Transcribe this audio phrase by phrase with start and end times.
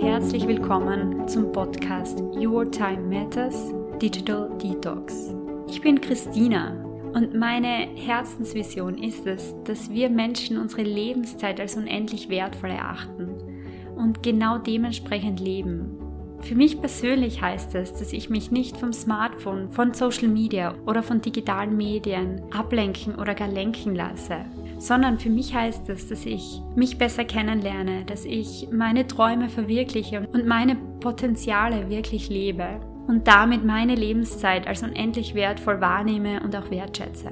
[0.00, 5.34] herzlich willkommen zum Podcast Your Time Matters Digital Detox.
[5.68, 6.70] Ich bin Christina
[7.12, 13.28] und meine Herzensvision ist es, dass wir Menschen unsere Lebenszeit als unendlich wertvoll erachten
[13.94, 15.98] und genau dementsprechend leben.
[16.40, 21.02] Für mich persönlich heißt es, dass ich mich nicht vom Smartphone, von Social Media oder
[21.02, 24.46] von digitalen Medien ablenken oder gar lenken lasse,
[24.80, 30.26] sondern für mich heißt es, dass ich mich besser kennenlerne, dass ich meine Träume verwirkliche
[30.32, 36.70] und meine Potenziale wirklich lebe und damit meine Lebenszeit als unendlich wertvoll wahrnehme und auch
[36.70, 37.30] wertschätze.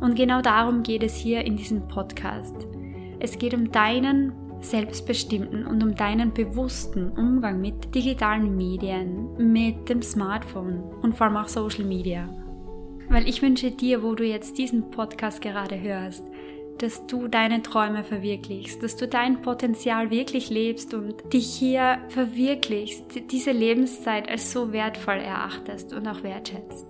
[0.00, 2.56] Und genau darum geht es hier in diesem Podcast.
[3.18, 10.00] Es geht um deinen selbstbestimmten und um deinen bewussten Umgang mit digitalen Medien, mit dem
[10.00, 12.26] Smartphone und vor allem auch Social Media.
[13.10, 16.24] Weil ich wünsche dir, wo du jetzt diesen Podcast gerade hörst,
[16.82, 23.30] dass du deine Träume verwirklichst, dass du dein Potenzial wirklich lebst und dich hier verwirklichst,
[23.30, 26.86] diese Lebenszeit als so wertvoll erachtest und auch wertschätzt.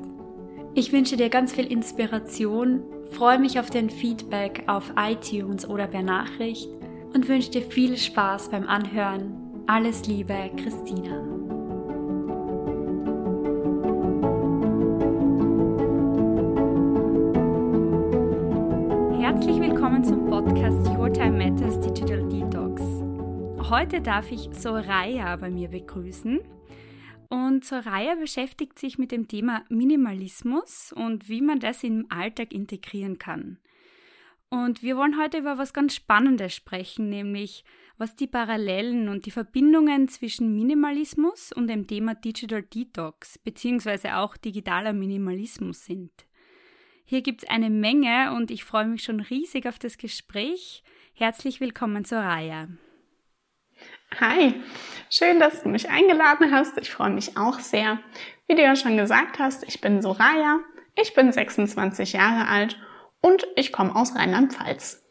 [0.74, 6.02] Ich wünsche dir ganz viel Inspiration, freue mich auf dein Feedback auf iTunes oder per
[6.02, 6.68] Nachricht
[7.12, 9.34] und wünsche dir viel Spaß beim Anhören.
[9.66, 11.39] Alles Liebe, Christina.
[19.40, 22.82] Herzlich willkommen zum Podcast Your Time Matters Digital Detox.
[23.70, 26.40] Heute darf ich Soraya bei mir begrüßen.
[27.30, 33.16] Und Soraya beschäftigt sich mit dem Thema Minimalismus und wie man das im Alltag integrieren
[33.16, 33.56] kann.
[34.50, 37.64] Und wir wollen heute über was ganz Spannendes sprechen, nämlich
[37.96, 44.36] was die Parallelen und die Verbindungen zwischen Minimalismus und dem Thema Digital Detox beziehungsweise auch
[44.36, 46.26] digitaler Minimalismus sind.
[47.10, 50.84] Hier gibt es eine Menge und ich freue mich schon riesig auf das Gespräch.
[51.12, 52.68] Herzlich willkommen Soraya.
[54.20, 54.54] Hi,
[55.10, 56.78] schön, dass du mich eingeladen hast.
[56.78, 57.98] Ich freue mich auch sehr.
[58.46, 60.60] Wie du ja schon gesagt hast, ich bin Soraya,
[61.02, 62.78] ich bin 26 Jahre alt
[63.20, 65.04] und ich komme aus Rheinland-Pfalz.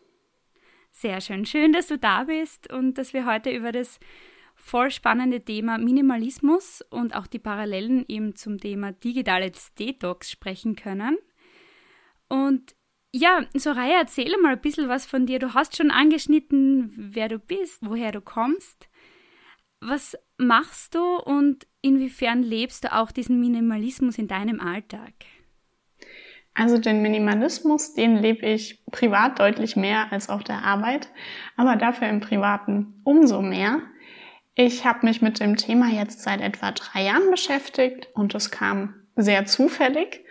[0.92, 1.46] Sehr schön.
[1.46, 4.00] Schön, dass du da bist und dass wir heute über das
[4.56, 11.18] voll spannende Thema Minimalismus und auch die Parallelen eben zum Thema digitales Detox sprechen können.
[12.30, 12.76] Und
[13.12, 15.40] ja, Soraya, erzähle mal ein bisschen was von dir.
[15.40, 18.88] Du hast schon angeschnitten, wer du bist, woher du kommst.
[19.82, 25.14] Was machst du und inwiefern lebst du auch diesen Minimalismus in deinem Alltag?
[26.54, 31.10] Also den Minimalismus, den lebe ich privat deutlich mehr als auf der Arbeit,
[31.56, 33.82] aber dafür im Privaten umso mehr.
[34.56, 38.94] Ich habe mich mit dem Thema jetzt seit etwa drei Jahren beschäftigt und es kam
[39.16, 40.26] sehr zufällig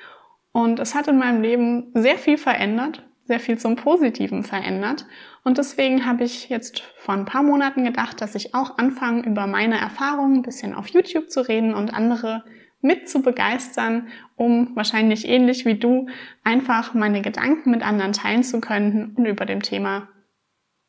[0.59, 5.07] und es hat in meinem Leben sehr viel verändert, sehr viel zum Positiven verändert.
[5.45, 9.47] Und deswegen habe ich jetzt vor ein paar Monaten gedacht, dass ich auch anfange, über
[9.47, 12.43] meine Erfahrungen ein bisschen auf YouTube zu reden und andere
[12.81, 16.09] mit zu begeistern, um wahrscheinlich ähnlich wie du
[16.43, 20.09] einfach meine Gedanken mit anderen teilen zu können und über dem Thema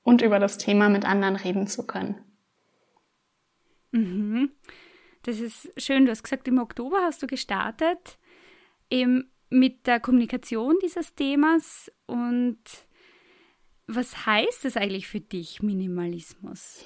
[0.01, 2.15] und über das Thema mit anderen reden zu können.
[3.91, 4.49] Mhm.
[5.21, 6.05] Das ist schön.
[6.05, 8.17] Du hast gesagt, im Oktober hast du gestartet
[8.89, 11.91] eben mit der Kommunikation dieses Themas.
[12.05, 12.59] Und
[13.87, 16.85] was heißt es eigentlich für dich, Minimalismus?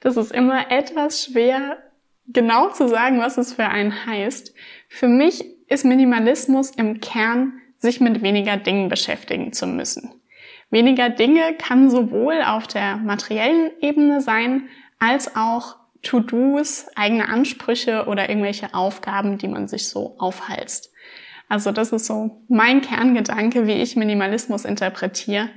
[0.00, 1.78] Das ist immer etwas schwer
[2.26, 4.54] genau zu sagen, was es für einen heißt.
[4.88, 10.14] Für mich ist Minimalismus im Kern, sich mit weniger Dingen beschäftigen zu müssen.
[10.70, 14.68] Weniger Dinge kann sowohl auf der materiellen Ebene sein,
[14.98, 20.91] als auch To-Dos, eigene Ansprüche oder irgendwelche Aufgaben, die man sich so aufhalst.
[21.52, 25.50] Also das ist so mein Kerngedanke, wie ich Minimalismus interpretiere.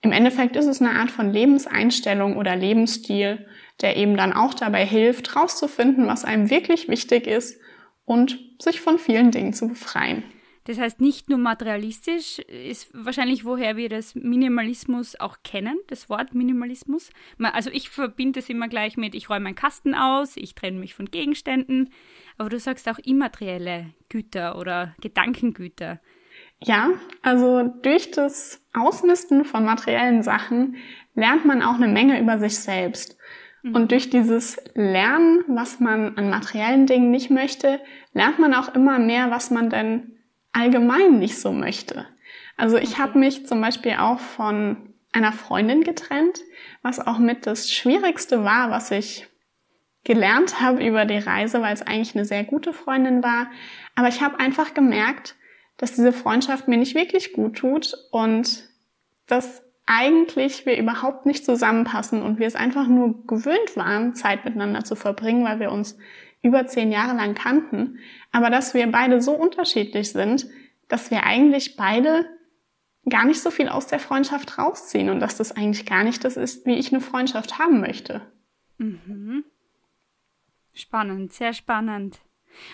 [0.00, 3.48] Im Endeffekt ist es eine Art von Lebenseinstellung oder Lebensstil,
[3.80, 7.60] der eben dann auch dabei hilft, rauszufinden, was einem wirklich wichtig ist
[8.04, 10.22] und sich von vielen Dingen zu befreien.
[10.64, 16.32] Das heißt, nicht nur materialistisch ist wahrscheinlich, woher wir das Minimalismus auch kennen, das Wort
[16.32, 17.10] Minimalismus.
[17.40, 20.94] Also ich verbinde es immer gleich mit, ich räume meinen Kasten aus, ich trenne mich
[20.94, 21.90] von Gegenständen,
[22.40, 26.00] aber du sagst auch immaterielle Güter oder Gedankengüter.
[26.62, 26.88] Ja,
[27.20, 30.76] also durch das Ausmisten von materiellen Sachen
[31.14, 33.18] lernt man auch eine Menge über sich selbst.
[33.62, 33.74] Mhm.
[33.74, 37.78] Und durch dieses Lernen, was man an materiellen Dingen nicht möchte,
[38.14, 40.16] lernt man auch immer mehr, was man denn
[40.52, 42.06] allgemein nicht so möchte.
[42.56, 46.40] Also ich habe mich zum Beispiel auch von einer Freundin getrennt,
[46.80, 49.29] was auch mit das Schwierigste war, was ich
[50.04, 53.50] gelernt habe über die Reise, weil es eigentlich eine sehr gute Freundin war.
[53.94, 55.36] Aber ich habe einfach gemerkt,
[55.76, 58.68] dass diese Freundschaft mir nicht wirklich gut tut und
[59.26, 64.84] dass eigentlich wir überhaupt nicht zusammenpassen und wir es einfach nur gewöhnt waren, Zeit miteinander
[64.84, 65.98] zu verbringen, weil wir uns
[66.42, 67.98] über zehn Jahre lang kannten,
[68.32, 70.46] aber dass wir beide so unterschiedlich sind,
[70.88, 72.26] dass wir eigentlich beide
[73.08, 76.36] gar nicht so viel aus der Freundschaft rausziehen und dass das eigentlich gar nicht das
[76.36, 78.22] ist, wie ich eine Freundschaft haben möchte.
[78.78, 79.44] Mhm.
[80.80, 82.20] Spannend, sehr spannend.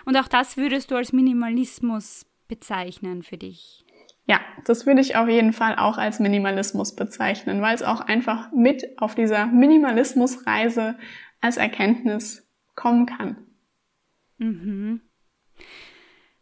[0.05, 3.85] Und auch das würdest du als Minimalismus bezeichnen für dich?
[4.27, 8.51] Ja, das würde ich auf jeden Fall auch als Minimalismus bezeichnen, weil es auch einfach
[8.53, 10.99] mit auf dieser Minimalismusreise
[11.41, 13.37] als Erkenntnis kommen kann.
[14.39, 15.01] Mhm.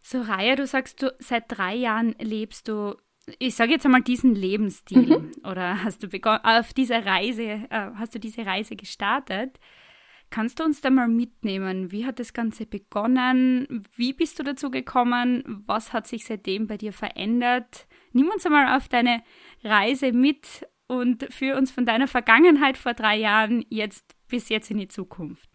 [0.02, 2.96] So, Raya, du sagst, du seit drei Jahren lebst du,
[3.38, 5.32] ich sage jetzt einmal diesen Lebensstil mhm.
[5.44, 9.58] oder hast du begonnen, auf dieser Reise, äh, hast du diese Reise gestartet?
[10.34, 11.92] Kannst du uns da mal mitnehmen?
[11.92, 13.86] Wie hat das Ganze begonnen?
[13.94, 15.62] Wie bist du dazu gekommen?
[15.64, 17.86] Was hat sich seitdem bei dir verändert?
[18.10, 19.22] Nimm uns einmal auf deine
[19.62, 24.78] Reise mit und führ uns von deiner Vergangenheit vor drei Jahren jetzt bis jetzt in
[24.78, 25.48] die Zukunft.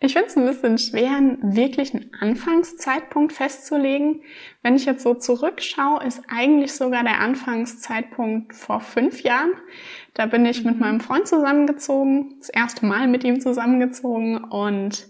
[0.00, 4.22] Ich finde es ein bisschen schwer, einen wirklichen Anfangszeitpunkt festzulegen.
[4.62, 9.50] Wenn ich jetzt so zurückschaue, ist eigentlich sogar der Anfangszeitpunkt vor fünf Jahren.
[10.14, 10.80] Da bin ich mit mhm.
[10.80, 15.08] meinem Freund zusammengezogen, das erste Mal mit ihm zusammengezogen und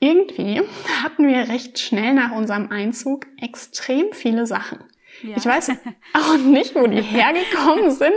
[0.00, 0.60] irgendwie
[1.04, 4.80] hatten wir recht schnell nach unserem Einzug extrem viele Sachen.
[5.22, 5.36] Ja.
[5.36, 5.70] Ich weiß
[6.14, 8.12] auch nicht, wo die hergekommen sind,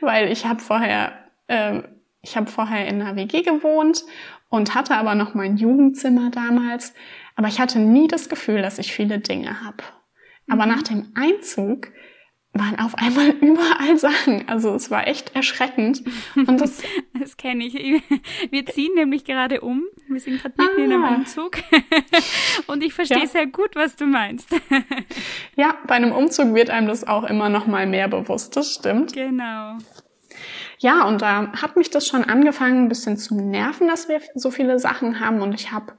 [0.00, 1.12] weil ich habe vorher,
[1.46, 1.82] äh,
[2.22, 4.04] ich habe vorher in einer WG gewohnt
[4.48, 6.94] und hatte aber noch mein Jugendzimmer damals.
[7.34, 9.84] Aber ich hatte nie das Gefühl, dass ich viele Dinge habe.
[10.48, 10.72] Aber mhm.
[10.72, 11.88] nach dem Einzug
[12.58, 14.48] waren auf einmal überall Sachen.
[14.48, 16.02] Also es war echt erschreckend.
[16.34, 16.82] Und das,
[17.20, 17.74] das kenne ich.
[18.50, 19.84] Wir ziehen nämlich gerade um.
[20.08, 20.84] Wir sind gerade mitten ah.
[20.84, 21.14] in einem ah.
[21.16, 21.58] Umzug.
[22.66, 23.26] Und ich verstehe ja.
[23.26, 24.48] sehr gut, was du meinst.
[25.56, 28.56] Ja, bei einem Umzug wird einem das auch immer noch mal mehr bewusst.
[28.56, 29.12] Das stimmt.
[29.12, 29.78] Genau.
[30.78, 34.50] Ja, und da hat mich das schon angefangen, ein bisschen zu nerven, dass wir so
[34.50, 35.40] viele Sachen haben.
[35.40, 35.94] Und ich habe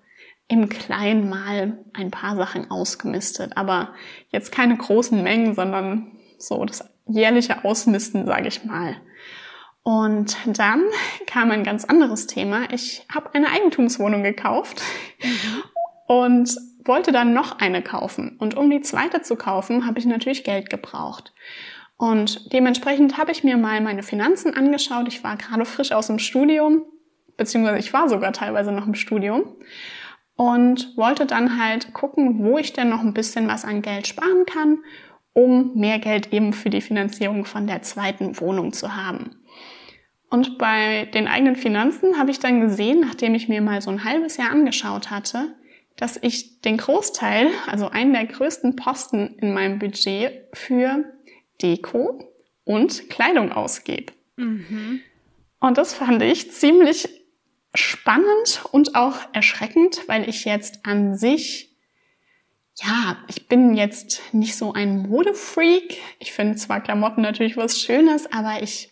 [0.48, 3.94] im Kleinen mal ein paar Sachen ausgemistet, aber
[4.30, 8.96] jetzt keine großen Mengen, sondern so das jährliche Ausmisten, sage ich mal.
[9.84, 10.84] Und dann
[11.28, 12.72] kam ein ganz anderes Thema.
[12.74, 14.82] Ich habe eine Eigentumswohnung gekauft
[15.24, 15.64] mhm.
[16.08, 18.36] und wollte dann noch eine kaufen.
[18.38, 21.34] Und um die zweite zu kaufen, habe ich natürlich Geld gebraucht.
[21.98, 25.08] Und dementsprechend habe ich mir mal meine Finanzen angeschaut.
[25.08, 26.84] Ich war gerade frisch aus dem Studium,
[27.38, 29.56] beziehungsweise ich war sogar teilweise noch im Studium
[30.36, 34.46] und wollte dann halt gucken, wo ich denn noch ein bisschen was an Geld sparen
[34.46, 34.78] kann,
[35.34, 39.36] um mehr Geld eben für die Finanzierung von der zweiten Wohnung zu haben.
[40.30, 44.04] Und bei den eigenen Finanzen habe ich dann gesehen, nachdem ich mir mal so ein
[44.04, 45.56] halbes Jahr angeschaut hatte,
[45.96, 51.06] dass ich den Großteil, also einen der größten Posten in meinem Budget für
[51.62, 52.34] Deko
[52.64, 54.14] und Kleidung ausgebe.
[54.36, 55.02] Mhm.
[55.60, 57.10] Und das fand ich ziemlich
[57.74, 61.76] spannend und auch erschreckend, weil ich jetzt an sich,
[62.76, 66.00] ja, ich bin jetzt nicht so ein Modefreak.
[66.20, 68.92] Ich finde zwar Klamotten natürlich was Schönes, aber ich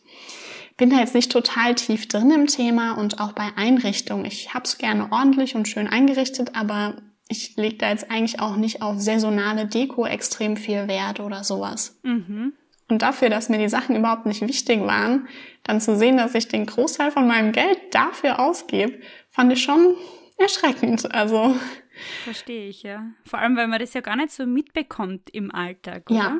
[0.77, 4.25] bin da jetzt nicht total tief drin im Thema und auch bei Einrichtung.
[4.25, 6.97] Ich habe es gerne ordentlich und schön eingerichtet, aber
[7.27, 11.99] ich lege da jetzt eigentlich auch nicht auf saisonale Deko extrem viel Wert oder sowas.
[12.03, 12.53] Mhm.
[12.87, 15.27] Und dafür, dass mir die Sachen überhaupt nicht wichtig waren,
[15.63, 18.99] dann zu sehen, dass ich den Großteil von meinem Geld dafür ausgebe,
[19.31, 19.95] fand ich schon
[20.37, 21.11] erschreckend.
[21.13, 21.55] Also.
[22.23, 23.03] Verstehe ich, ja.
[23.25, 26.19] Vor allem, weil man das ja gar nicht so mitbekommt im Alltag, oder?
[26.19, 26.39] Ja.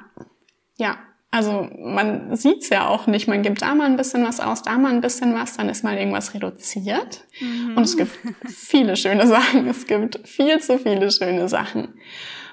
[0.78, 0.98] Ja.
[1.32, 3.28] Also man sieht's ja auch nicht.
[3.28, 5.84] Man gibt da mal ein bisschen was aus, da mal ein bisschen was, dann ist
[5.84, 7.26] mal irgendwas reduziert.
[7.42, 7.76] Mhm.
[7.76, 8.12] Und es gibt
[8.48, 9.68] viele schöne Sachen.
[9.68, 12.00] Es gibt viel zu viele schöne Sachen.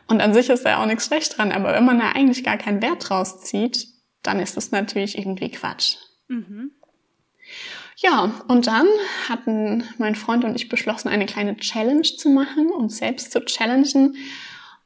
[0.09, 2.59] Und an sich ist da auch nichts schlecht dran, aber wenn man da eigentlich gar
[2.59, 3.87] keinen Wert draus zieht,
[4.23, 5.97] dann ist das natürlich irgendwie Quatsch.
[6.29, 6.73] Mhm.
[7.97, 8.87] Ja, und dann
[9.29, 14.17] hatten mein Freund und ich beschlossen, eine kleine Challenge zu machen, uns selbst zu challengen.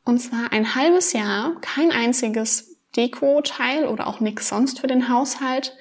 [0.05, 5.77] Und zwar ein halbes Jahr kein einziges Deko-Teil oder auch nichts sonst für den Haushalt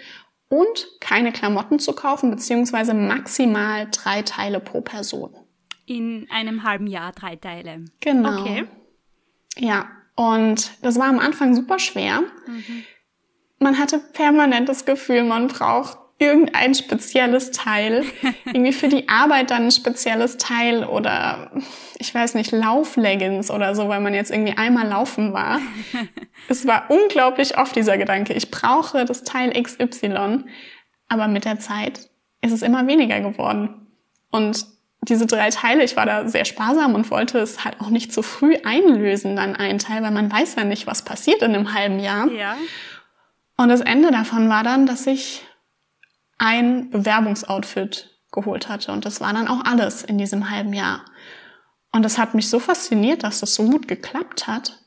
[0.49, 5.35] und keine Klamotten zu kaufen, beziehungsweise maximal drei Teile pro Person.
[5.85, 7.85] In einem halben Jahr drei Teile.
[8.01, 8.41] Genau.
[8.41, 8.65] Okay.
[9.57, 12.21] Ja, und das war am Anfang super schwer.
[12.47, 12.83] Mhm.
[13.59, 18.03] Man hatte permanent das Gefühl, man braucht irgendein spezielles Teil.
[18.45, 21.51] Irgendwie für die Arbeit dann ein spezielles Teil oder
[21.97, 25.59] ich weiß nicht, Laufleggings oder so, weil man jetzt irgendwie einmal laufen war.
[26.49, 30.43] es war unglaublich oft dieser Gedanke, ich brauche das Teil XY.
[31.07, 32.09] Aber mit der Zeit
[32.41, 33.87] ist es immer weniger geworden.
[34.31, 34.65] Und
[35.01, 38.23] diese drei Teile, ich war da sehr sparsam und wollte es halt auch nicht zu
[38.23, 41.99] früh einlösen, dann einen Teil, weil man weiß ja nicht, was passiert in einem halben
[41.99, 42.29] Jahr.
[42.31, 42.57] Ja.
[43.57, 45.44] Und das Ende davon war dann, dass ich
[46.37, 48.91] ein Bewerbungsoutfit geholt hatte.
[48.91, 51.05] Und das war dann auch alles in diesem halben Jahr.
[51.91, 54.79] Und das hat mich so fasziniert, dass das so gut geklappt hat,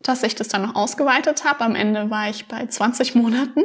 [0.00, 1.64] dass ich das dann noch ausgeweitet habe.
[1.64, 3.62] Am Ende war ich bei 20 Monaten.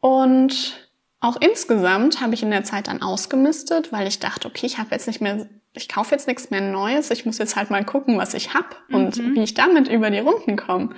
[0.00, 0.88] Und
[1.20, 4.90] auch insgesamt habe ich in der Zeit dann ausgemistet, weil ich dachte, okay, ich habe
[4.92, 8.18] jetzt nicht mehr, ich kaufe jetzt nichts mehr Neues, ich muss jetzt halt mal gucken,
[8.18, 9.34] was ich habe und mhm.
[9.34, 10.94] wie ich damit über die Runden komme.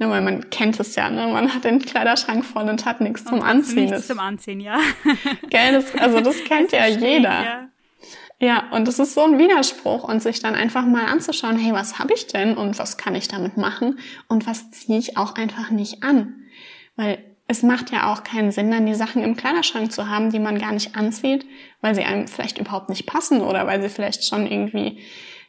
[0.00, 1.26] Ne, weil man kennt es ja, ne?
[1.26, 3.90] man hat den Kleiderschrank voll und hat nichts zum Anziehen.
[3.90, 4.78] Nichts zum Anziehen, ja.
[5.50, 7.28] Gell, das, also das kennt das ja jeder.
[7.28, 7.68] Ja.
[8.38, 11.98] ja, und das ist so ein Widerspruch und sich dann einfach mal anzuschauen, hey, was
[11.98, 15.68] habe ich denn und was kann ich damit machen und was ziehe ich auch einfach
[15.68, 16.46] nicht an.
[16.96, 20.38] Weil es macht ja auch keinen Sinn, dann die Sachen im Kleiderschrank zu haben, die
[20.38, 21.44] man gar nicht anzieht,
[21.82, 25.00] weil sie einem vielleicht überhaupt nicht passen oder weil sie vielleicht schon irgendwie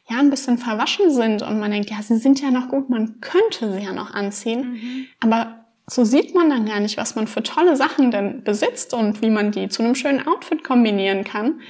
[0.08, 3.20] ja ein bisschen verwaschen sind und man denkt, ja, sie sind ja noch gut, man
[3.20, 4.72] könnte sie ja noch anziehen.
[4.72, 5.06] Mhm.
[5.20, 9.22] Aber so sieht man dann gar nicht, was man für tolle Sachen denn besitzt und
[9.22, 11.60] wie man die zu einem schönen Outfit kombinieren kann.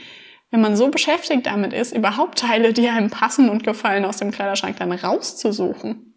[0.50, 4.30] Wenn man so beschäftigt damit ist, überhaupt Teile, die einem passen und gefallen, aus dem
[4.30, 6.14] Kleiderschrank dann rauszusuchen.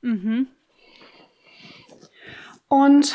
[0.00, 0.48] Mhm.
[2.68, 3.14] Und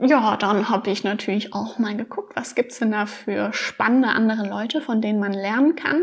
[0.00, 4.46] ja, dann habe ich natürlich auch mal geguckt, was gibt's denn da für spannende andere
[4.48, 6.02] Leute, von denen man lernen kann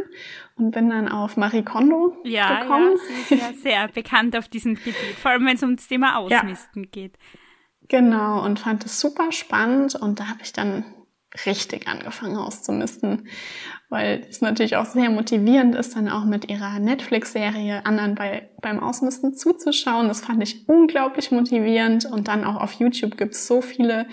[0.57, 2.91] und bin dann auf Marie Kondo ja, gekommen.
[2.91, 2.97] Ja,
[3.27, 6.83] sie ist ja sehr bekannt auf diesem Gebiet, vor allem wenn es ums Thema Ausmisten
[6.83, 6.89] ja.
[6.91, 7.17] geht.
[7.89, 10.83] Genau, und fand es super spannend und da habe ich dann
[11.45, 13.27] richtig angefangen auszumisten,
[13.89, 18.79] weil es natürlich auch sehr motivierend ist, dann auch mit ihrer Netflix-Serie anderen bei, beim
[18.79, 20.07] Ausmisten zuzuschauen.
[20.07, 24.07] Das fand ich unglaublich motivierend und dann auch auf YouTube gibt es so viele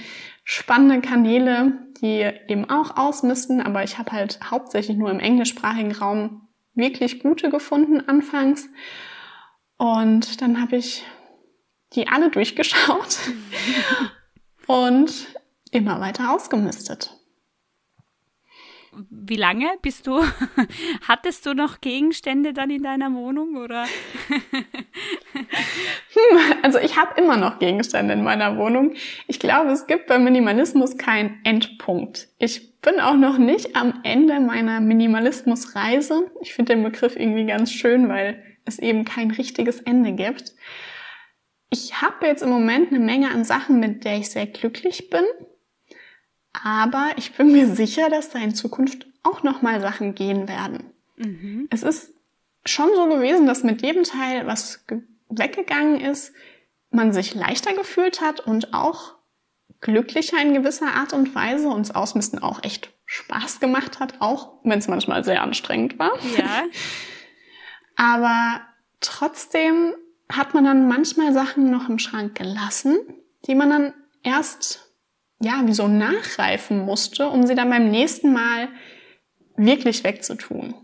[0.45, 6.49] spannende Kanäle, die eben auch ausmisten, aber ich habe halt hauptsächlich nur im englischsprachigen Raum
[6.75, 8.69] wirklich gute gefunden anfangs.
[9.79, 11.05] Und dann habe ich
[11.95, 13.19] die alle durchgeschaut
[14.67, 15.29] und
[15.71, 17.17] immer weiter ausgemistet
[19.11, 20.23] wie lange bist du,
[21.09, 23.85] hattest du noch Gegenstände dann in deiner Wohnung oder?
[25.33, 28.95] hm, also ich habe immer noch Gegenstände in meiner Wohnung.
[29.27, 32.29] Ich glaube, es gibt beim Minimalismus keinen Endpunkt.
[32.39, 36.31] Ich bin auch noch nicht am Ende meiner Minimalismusreise.
[36.43, 40.53] Ich finde den Begriff irgendwie ganz schön, weil es eben kein richtiges Ende gibt.
[41.71, 45.25] Ich habe jetzt im Moment eine Menge an Sachen, mit der ich sehr glücklich bin.
[46.63, 50.93] Aber ich bin mir sicher, dass da in Zukunft auch nochmal Sachen gehen werden.
[51.17, 51.69] Mhm.
[51.71, 52.13] Es ist
[52.65, 54.85] schon so gewesen, dass mit jedem Teil, was
[55.29, 56.33] weggegangen ist,
[56.91, 59.15] man sich leichter gefühlt hat und auch
[59.81, 64.55] glücklicher in gewisser Art und Weise und das Ausmisten auch echt Spaß gemacht hat, auch
[64.63, 66.13] wenn es manchmal sehr anstrengend war.
[66.39, 66.65] Ja.
[67.97, 68.63] Aber
[69.01, 69.93] trotzdem
[70.33, 72.99] hat man dann manchmal Sachen noch im Schrank gelassen,
[73.47, 74.84] die man dann erst
[75.41, 78.69] ja, wie so nachreifen musste, um sie dann beim nächsten Mal
[79.57, 80.75] wirklich wegzutun.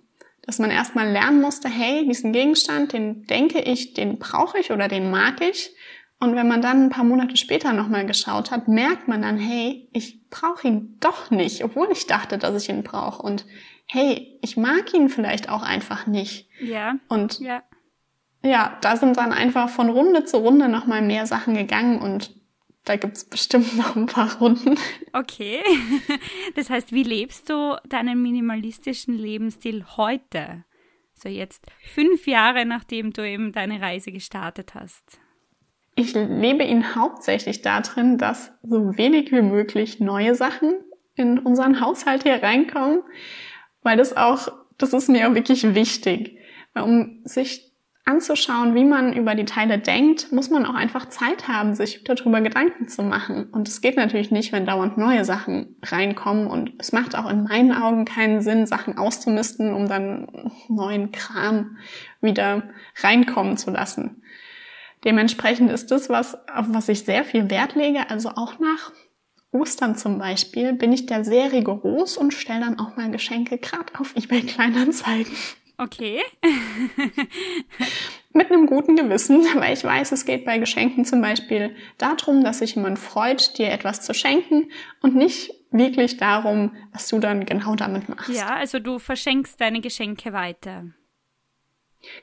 [0.42, 4.88] Dass man erstmal lernen musste, hey, diesen Gegenstand, den denke ich, den brauche ich oder
[4.88, 5.75] den mag ich.
[6.19, 9.88] Und wenn man dann ein paar Monate später nochmal geschaut hat, merkt man dann, hey,
[9.92, 13.23] ich brauche ihn doch nicht, obwohl ich dachte, dass ich ihn brauche.
[13.23, 13.47] Und
[13.87, 16.49] hey, ich mag ihn vielleicht auch einfach nicht.
[16.61, 16.97] Ja.
[17.09, 17.62] Und ja.
[18.42, 22.35] ja, da sind dann einfach von Runde zu Runde nochmal mehr Sachen gegangen und
[22.84, 24.78] da gibt's bestimmt noch ein paar Runden.
[25.12, 25.60] Okay.
[26.56, 30.64] Das heißt, wie lebst du deinen minimalistischen Lebensstil heute?
[31.14, 35.20] So jetzt fünf Jahre, nachdem du eben deine Reise gestartet hast.
[35.94, 40.72] Ich lebe ihn hauptsächlich darin, dass so wenig wie möglich neue Sachen
[41.14, 43.02] in unseren Haushalt hier reinkommen,
[43.82, 46.38] weil das auch, das ist mir auch wirklich wichtig.
[46.75, 47.69] Um sich
[48.10, 52.40] anzuschauen, wie man über die Teile denkt, muss man auch einfach Zeit haben, sich darüber
[52.40, 53.48] Gedanken zu machen.
[53.52, 56.46] Und es geht natürlich nicht, wenn dauernd neue Sachen reinkommen.
[56.48, 61.78] Und es macht auch in meinen Augen keinen Sinn, Sachen auszumisten, um dann neuen Kram
[62.20, 62.64] wieder
[63.02, 64.22] reinkommen zu lassen.
[65.04, 68.10] Dementsprechend ist das was, auf was ich sehr viel Wert lege.
[68.10, 68.92] Also auch nach
[69.52, 73.92] Ostern zum Beispiel bin ich da sehr rigoros und stelle dann auch mal Geschenke gerade
[73.98, 75.32] auf eBay Kleinanzeigen.
[75.80, 76.20] Okay.
[78.32, 82.58] Mit einem guten Gewissen, weil ich weiß, es geht bei Geschenken zum Beispiel darum, dass
[82.58, 84.70] sich jemand freut, dir etwas zu schenken
[85.00, 88.28] und nicht wirklich darum, was du dann genau damit machst.
[88.28, 90.84] Ja, also du verschenkst deine Geschenke weiter.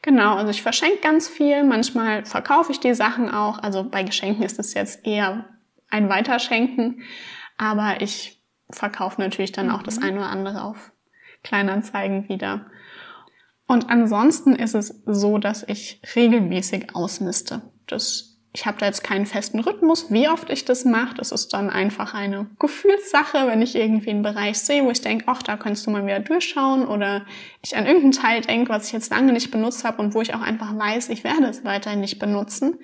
[0.04, 1.64] Genau, also ich verschenke ganz viel.
[1.64, 3.58] Manchmal verkaufe ich die Sachen auch.
[3.60, 5.46] Also bei Geschenken ist es jetzt eher
[5.90, 7.02] ein Weiterschenken.
[7.58, 10.04] Aber ich verkaufe natürlich dann auch das mhm.
[10.04, 10.92] eine oder andere auf
[11.44, 12.68] Kleinanzeigen wieder.
[13.68, 17.62] Und ansonsten ist es so, dass ich regelmäßig ausmiste.
[17.86, 21.14] Das ich habe da jetzt keinen festen Rhythmus, wie oft ich das mache.
[21.14, 25.26] Das ist dann einfach eine Gefühlssache, wenn ich irgendwie einen Bereich sehe, wo ich denke,
[25.28, 27.28] ach, da kannst du mal wieder durchschauen oder
[27.62, 30.34] ich an irgendeinen Teil denke, was ich jetzt lange nicht benutzt habe und wo ich
[30.34, 32.80] auch einfach weiß, ich werde es weiterhin nicht benutzen,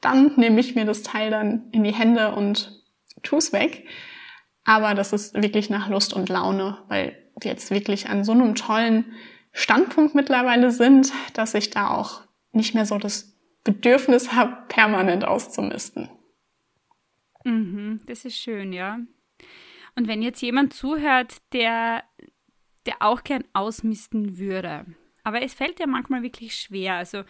[0.00, 2.82] dann nehme ich mir das Teil dann in die Hände und
[3.22, 3.86] tue es weg.
[4.64, 9.04] Aber das ist wirklich nach Lust und Laune, weil jetzt wirklich an so einem tollen
[9.52, 16.08] Standpunkt mittlerweile sind, dass ich da auch nicht mehr so das Bedürfnis habe, permanent auszumisten.
[17.44, 19.00] Mhm, das ist schön, ja.
[19.96, 22.04] Und wenn jetzt jemand zuhört, der,
[22.86, 24.86] der auch gern ausmisten würde,
[25.24, 26.94] aber es fällt ja manchmal wirklich schwer.
[26.94, 27.24] Also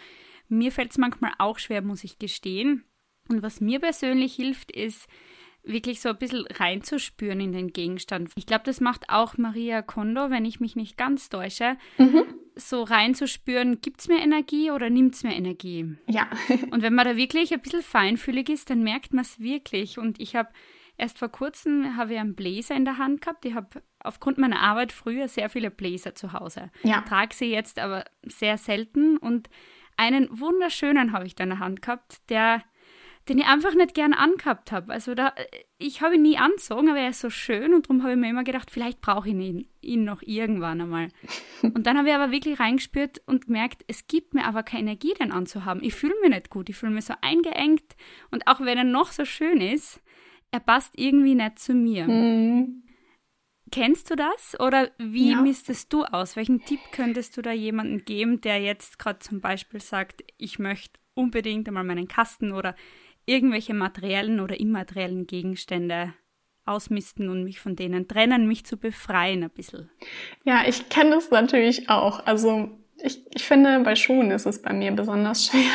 [0.49, 2.85] mir fällt es manchmal auch schwer, muss ich gestehen.
[3.29, 5.09] Und was mir persönlich hilft, ist
[5.63, 8.31] wirklich so ein bisschen reinzuspüren in den Gegenstand.
[8.37, 11.77] Ich glaube, das macht auch Maria Kondo, wenn ich mich nicht ganz täusche.
[11.99, 12.25] Mhm
[12.59, 15.97] so reinzuspüren, gibt es mir Energie oder nimmt es mir Energie?
[16.07, 16.29] Ja.
[16.71, 19.99] und wenn man da wirklich ein bisschen feinfühlig ist, dann merkt man es wirklich.
[19.99, 20.51] Und ich habe
[20.97, 23.45] erst vor kurzem habe ich einen Blazer in der Hand gehabt.
[23.45, 26.71] Ich habe aufgrund meiner Arbeit früher sehr viele Blazer zu Hause.
[26.83, 27.03] Ja.
[27.03, 29.49] Trage sie jetzt aber sehr selten und
[29.97, 32.63] einen wunderschönen habe ich da in der Hand gehabt, der
[33.29, 34.93] den ich einfach nicht gern angehabt habe.
[34.93, 35.35] Also da,
[35.77, 38.31] ich habe ihn nie anzogen, aber er ist so schön und darum habe ich mir
[38.31, 41.09] immer gedacht, vielleicht brauche ich ihn, ihn noch irgendwann einmal.
[41.63, 45.15] Und dann habe ich aber wirklich reingespürt und gemerkt, es gibt mir aber keine Energie,
[45.15, 45.83] den anzuhaben.
[45.83, 47.97] Ich fühle mich nicht gut, ich fühle mich so eingeengt
[48.31, 50.01] und auch wenn er noch so schön ist,
[50.51, 52.07] er passt irgendwie nicht zu mir.
[52.07, 52.85] Mhm.
[53.71, 55.43] Kennst du das oder wie ja.
[55.43, 56.37] misstest du aus?
[56.37, 60.99] Welchen Tipp könntest du da jemandem geben, der jetzt gerade zum Beispiel sagt, ich möchte
[61.15, 62.75] unbedingt einmal meinen Kasten oder
[63.29, 66.15] irgendwelche materiellen oder immateriellen Gegenstände
[66.65, 69.91] ausmisten und mich von denen trennen, mich zu befreien ein bisschen.
[70.45, 72.27] Ja, ich kenne das natürlich auch.
[72.27, 72.71] Also
[73.03, 75.61] ich, ich finde, bei Schuhen ist es bei mir besonders schwer.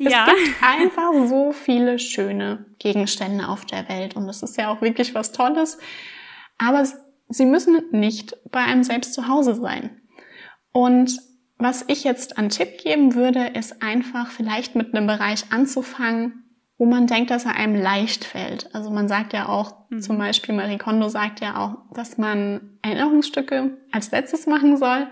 [0.00, 0.26] Es ja.
[0.26, 5.12] gibt einfach so viele schöne Gegenstände auf der Welt und das ist ja auch wirklich
[5.12, 5.78] was Tolles.
[6.56, 6.86] Aber
[7.28, 10.00] sie müssen nicht bei einem selbst zu Hause sein.
[10.70, 11.18] Und
[11.56, 16.47] was ich jetzt an Tipp geben würde, ist einfach vielleicht mit einem Bereich anzufangen,
[16.78, 18.72] wo man denkt, dass er einem leicht fällt.
[18.74, 20.00] Also man sagt ja auch, mhm.
[20.00, 25.08] zum Beispiel Marie Kondo sagt ja auch, dass man Erinnerungsstücke als letztes machen soll.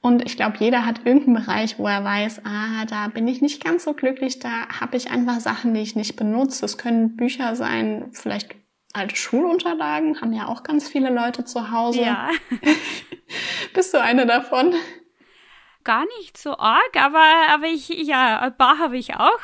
[0.00, 3.64] Und ich glaube, jeder hat irgendeinen Bereich, wo er weiß, ah, da bin ich nicht
[3.64, 6.60] ganz so glücklich, da habe ich einfach Sachen, die ich nicht benutze.
[6.60, 8.54] Das können Bücher sein, vielleicht
[8.92, 12.02] alte Schulunterlagen, haben ja auch ganz viele Leute zu Hause.
[12.02, 12.28] Ja.
[13.74, 14.74] Bist du eine davon?
[15.84, 19.40] Gar nicht so arg, aber, aber ich, ja, ein paar habe ich auch.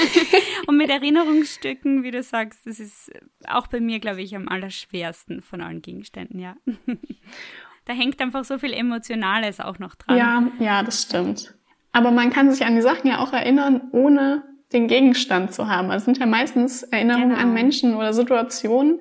[0.66, 3.12] und mit Erinnerungsstücken, wie du sagst, das ist
[3.46, 6.56] auch bei mir, glaube ich, am allerschwersten von allen Gegenständen, ja.
[7.84, 10.16] da hängt einfach so viel Emotionales auch noch dran.
[10.16, 11.54] Ja, ja, das stimmt.
[11.92, 15.90] Aber man kann sich an die Sachen ja auch erinnern, ohne den Gegenstand zu haben.
[15.90, 17.40] Also es sind ja meistens Erinnerungen genau.
[17.40, 19.00] an Menschen oder Situationen,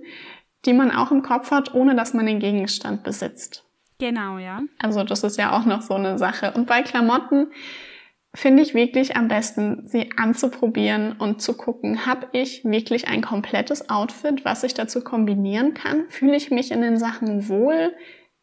[0.65, 3.64] die man auch im Kopf hat, ohne dass man den Gegenstand besitzt.
[3.99, 4.61] Genau, ja.
[4.79, 6.51] Also das ist ja auch noch so eine Sache.
[6.53, 7.47] Und bei Klamotten
[8.33, 13.89] finde ich wirklich am besten, sie anzuprobieren und zu gucken, habe ich wirklich ein komplettes
[13.89, 16.05] Outfit, was ich dazu kombinieren kann?
[16.09, 17.95] Fühle ich mich in den Sachen wohl?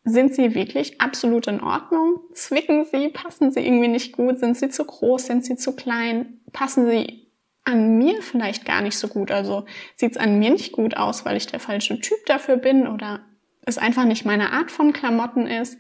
[0.04, 2.20] Sind sie wirklich absolut in Ordnung?
[2.32, 3.08] Zwicken sie?
[3.08, 4.38] Passen sie irgendwie nicht gut?
[4.38, 5.26] Sind sie zu groß?
[5.26, 6.40] Sind sie zu klein?
[6.52, 7.28] Passen sie
[7.64, 9.30] an mir vielleicht gar nicht so gut?
[9.30, 12.88] Also sieht es an mir nicht gut aus, weil ich der falsche Typ dafür bin
[12.88, 13.20] oder
[13.64, 15.78] es einfach nicht meine Art von Klamotten ist.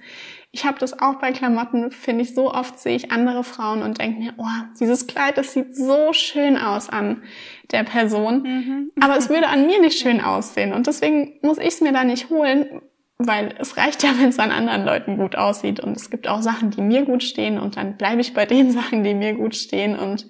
[0.52, 3.98] Ich habe das auch bei Klamotten, finde ich, so oft sehe ich andere Frauen und
[3.98, 7.22] denke mir, oh, dieses Kleid, das sieht so schön aus an
[7.70, 8.90] der Person, mhm.
[9.00, 12.04] aber es würde an mir nicht schön aussehen und deswegen muss ich es mir da
[12.04, 12.82] nicht holen,
[13.18, 16.42] weil es reicht ja, wenn es an anderen Leuten gut aussieht und es gibt auch
[16.42, 19.56] Sachen, die mir gut stehen und dann bleibe ich bei den Sachen, die mir gut
[19.56, 20.26] stehen und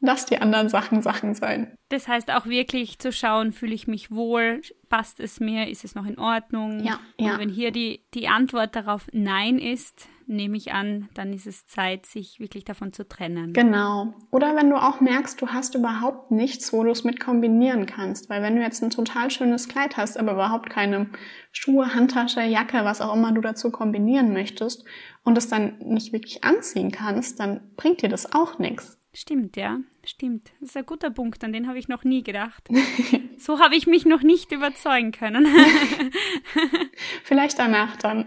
[0.00, 1.76] lass die anderen Sachen Sachen sein.
[1.90, 5.94] Das heißt auch wirklich zu schauen, fühle ich mich wohl, passt es mir, ist es
[5.94, 6.84] noch in Ordnung?
[6.84, 7.32] Ja, ja.
[7.32, 11.66] Und wenn hier die, die Antwort darauf Nein ist, nehme ich an, dann ist es
[11.66, 13.54] Zeit, sich wirklich davon zu trennen.
[13.54, 14.12] Genau.
[14.30, 18.28] Oder wenn du auch merkst, du hast überhaupt nichts, wo du es mit kombinieren kannst.
[18.28, 21.08] Weil wenn du jetzt ein total schönes Kleid hast, aber überhaupt keine
[21.52, 24.84] Schuhe, Handtasche, Jacke, was auch immer du dazu kombinieren möchtest
[25.24, 29.01] und es dann nicht wirklich anziehen kannst, dann bringt dir das auch nichts.
[29.14, 30.52] Stimmt, ja, stimmt.
[30.60, 32.66] Das ist ein guter Punkt, an den habe ich noch nie gedacht.
[33.36, 35.46] so habe ich mich noch nicht überzeugen können.
[37.24, 38.26] Vielleicht danach dann.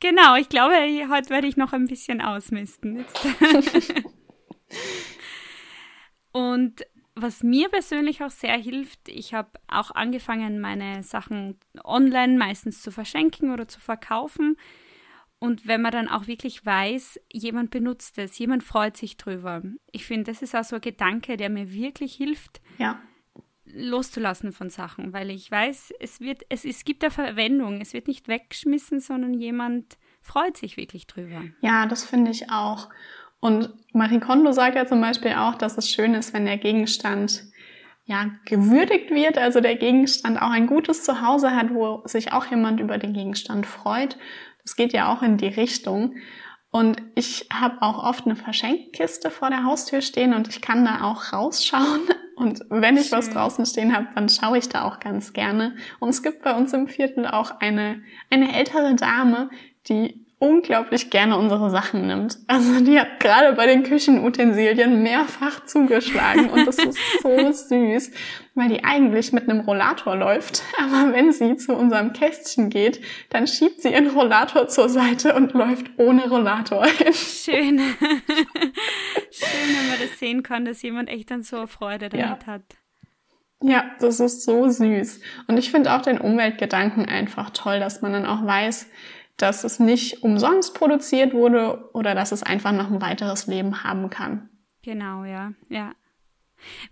[0.00, 0.74] Genau, ich glaube,
[1.08, 3.04] heute werde ich noch ein bisschen ausmisten.
[6.32, 12.82] Und was mir persönlich auch sehr hilft, ich habe auch angefangen, meine Sachen online meistens
[12.82, 14.56] zu verschenken oder zu verkaufen.
[15.40, 19.62] Und wenn man dann auch wirklich weiß, jemand benutzt es, jemand freut sich drüber.
[19.92, 23.00] Ich finde, das ist auch so ein Gedanke, der mir wirklich hilft, ja.
[23.64, 28.08] loszulassen von Sachen, weil ich weiß, es wird, es, es gibt eine Verwendung, es wird
[28.08, 31.42] nicht weggeschmissen, sondern jemand freut sich wirklich drüber.
[31.60, 32.88] Ja, das finde ich auch.
[33.38, 37.44] Und Marie Kondo sagt ja zum Beispiel auch, dass es schön ist, wenn der Gegenstand
[38.06, 42.80] ja, gewürdigt wird, also der Gegenstand auch ein gutes Zuhause hat, wo sich auch jemand
[42.80, 44.16] über den Gegenstand freut
[44.68, 46.16] es geht ja auch in die Richtung.
[46.70, 51.04] Und ich habe auch oft eine Verschenkkiste vor der Haustür stehen und ich kann da
[51.04, 52.00] auch rausschauen.
[52.36, 55.74] Und wenn ich was draußen stehen habe, dann schaue ich da auch ganz gerne.
[55.98, 58.00] Und es gibt bei uns im Viertel auch eine,
[58.30, 59.50] eine ältere Dame,
[59.88, 62.38] die unglaublich gerne unsere Sachen nimmt.
[62.46, 68.12] Also die hat gerade bei den Küchenutensilien mehrfach zugeschlagen und das ist so süß,
[68.54, 70.62] weil die eigentlich mit einem Rollator läuft.
[70.78, 75.54] Aber wenn sie zu unserem Kästchen geht, dann schiebt sie ihren Rollator zur Seite und
[75.54, 77.12] läuft ohne Rollator hin.
[77.12, 77.78] Schön.
[79.30, 82.46] Schön, wenn man das sehen kann, dass jemand echt dann so Freude damit ja.
[82.46, 82.62] hat.
[83.60, 85.20] Ja, das ist so süß.
[85.48, 88.88] Und ich finde auch den Umweltgedanken einfach toll, dass man dann auch weiß,
[89.38, 94.10] dass es nicht umsonst produziert wurde oder dass es einfach noch ein weiteres Leben haben
[94.10, 94.50] kann.
[94.82, 95.94] Genau, ja, ja.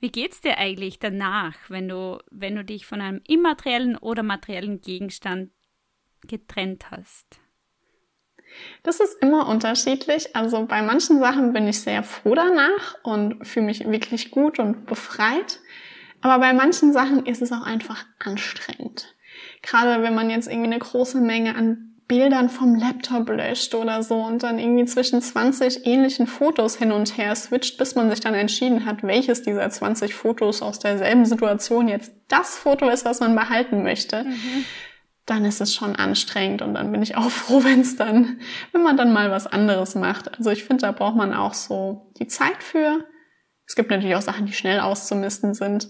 [0.00, 4.80] Wie geht's dir eigentlich danach, wenn du, wenn du dich von einem immateriellen oder materiellen
[4.80, 5.50] Gegenstand
[6.26, 7.40] getrennt hast?
[8.85, 10.37] Das ist immer unterschiedlich.
[10.37, 14.87] Also bei manchen Sachen bin ich sehr froh danach und fühle mich wirklich gut und
[14.87, 15.61] befreit.
[16.20, 19.14] Aber bei manchen Sachen ist es auch einfach anstrengend.
[19.62, 24.16] Gerade wenn man jetzt irgendwie eine große Menge an Bildern vom Laptop löscht oder so
[24.22, 28.34] und dann irgendwie zwischen 20 ähnlichen Fotos hin und her switcht, bis man sich dann
[28.34, 33.34] entschieden hat, welches dieser 20 Fotos aus derselben Situation jetzt das Foto ist, was man
[33.34, 34.22] behalten möchte.
[34.22, 34.64] Mhm.
[35.24, 38.38] Dann ist es schon anstrengend und dann bin ich auch froh, wenn es dann,
[38.70, 40.38] wenn man dann mal was anderes macht.
[40.38, 43.04] Also ich finde, da braucht man auch so die Zeit für.
[43.66, 45.88] Es gibt natürlich auch Sachen, die schnell auszumisten sind,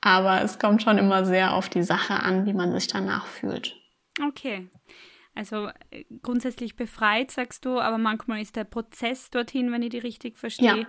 [0.00, 3.76] aber es kommt schon immer sehr auf die Sache an, wie man sich danach fühlt.
[4.26, 4.70] Okay.
[5.34, 9.98] Also äh, grundsätzlich befreit, sagst du, aber manchmal ist der Prozess dorthin, wenn ich die
[9.98, 10.86] richtig verstehe, ja.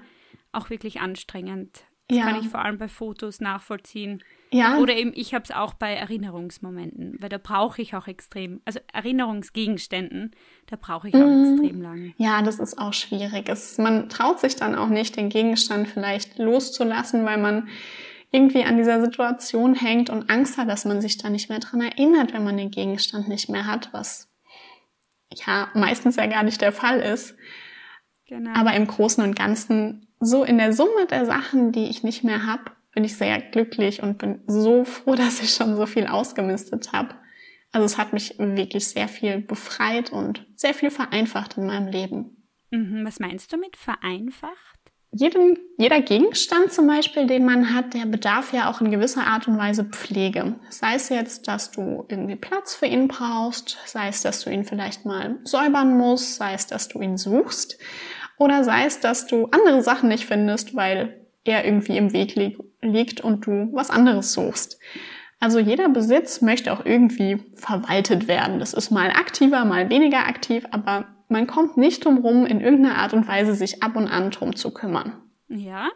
[0.51, 1.85] auch wirklich anstrengend.
[2.09, 2.25] Das ja.
[2.25, 4.21] kann ich vor allem bei Fotos nachvollziehen.
[4.51, 4.77] Ja.
[4.77, 8.79] Oder eben, ich habe es auch bei Erinnerungsmomenten, weil da brauche ich auch extrem, also
[8.91, 10.31] Erinnerungsgegenständen,
[10.67, 11.53] da brauche ich auch mhm.
[11.53, 12.13] extrem lange.
[12.17, 13.47] Ja, das ist auch schwierig.
[13.47, 17.69] Es, man traut sich dann auch nicht, den Gegenstand vielleicht loszulassen, weil man
[18.31, 21.81] irgendwie an dieser Situation hängt und Angst hat, dass man sich da nicht mehr dran
[21.81, 24.32] erinnert, wenn man den Gegenstand nicht mehr hat, was
[25.35, 27.35] ja meistens ja gar nicht der Fall ist.
[28.27, 28.51] Genau.
[28.53, 32.45] Aber im Großen und Ganzen, so in der Summe der Sachen, die ich nicht mehr
[32.45, 36.93] habe, bin ich sehr glücklich und bin so froh, dass ich schon so viel ausgemistet
[36.93, 37.15] habe.
[37.71, 42.43] Also es hat mich wirklich sehr viel befreit und sehr viel vereinfacht in meinem Leben.
[42.69, 44.72] Mhm, was meinst du mit vereinfacht?
[45.13, 49.47] Jedem, jeder Gegenstand zum Beispiel, den man hat, der bedarf ja auch in gewisser Art
[49.47, 50.55] und Weise Pflege.
[50.69, 54.65] Sei es jetzt, dass du irgendwie Platz für ihn brauchst, sei es, dass du ihn
[54.65, 57.77] vielleicht mal säubern musst, sei es, dass du ihn suchst,
[58.37, 62.57] oder sei es, dass du andere Sachen nicht findest, weil er irgendwie im Weg li
[62.81, 64.79] liegt und du was anderes suchst.
[65.43, 68.59] Also jeder Besitz möchte auch irgendwie verwaltet werden.
[68.59, 72.95] Das ist mal aktiver, mal weniger aktiv, aber man kommt nicht drum rum, in irgendeiner
[72.95, 75.11] Art und Weise sich ab und an drum zu kümmern.
[75.49, 75.89] Ja.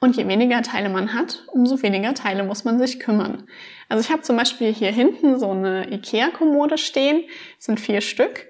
[0.00, 3.44] Und je weniger Teile man hat, umso weniger Teile muss man sich kümmern.
[3.88, 7.22] Also ich habe zum Beispiel hier hinten so eine Ikea-Kommode stehen,
[7.58, 8.48] das sind vier Stück.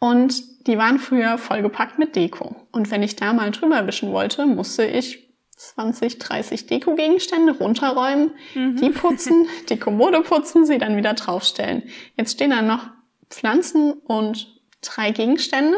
[0.00, 2.56] Und die waren früher vollgepackt mit Deko.
[2.72, 5.27] Und wenn ich da mal drüber wischen wollte, musste ich
[5.58, 8.76] 20, 30 Deko-Gegenstände runterräumen, mhm.
[8.76, 11.82] die putzen, die Kommode putzen, sie dann wieder draufstellen.
[12.16, 12.86] Jetzt stehen da noch
[13.28, 15.76] Pflanzen und drei Gegenstände.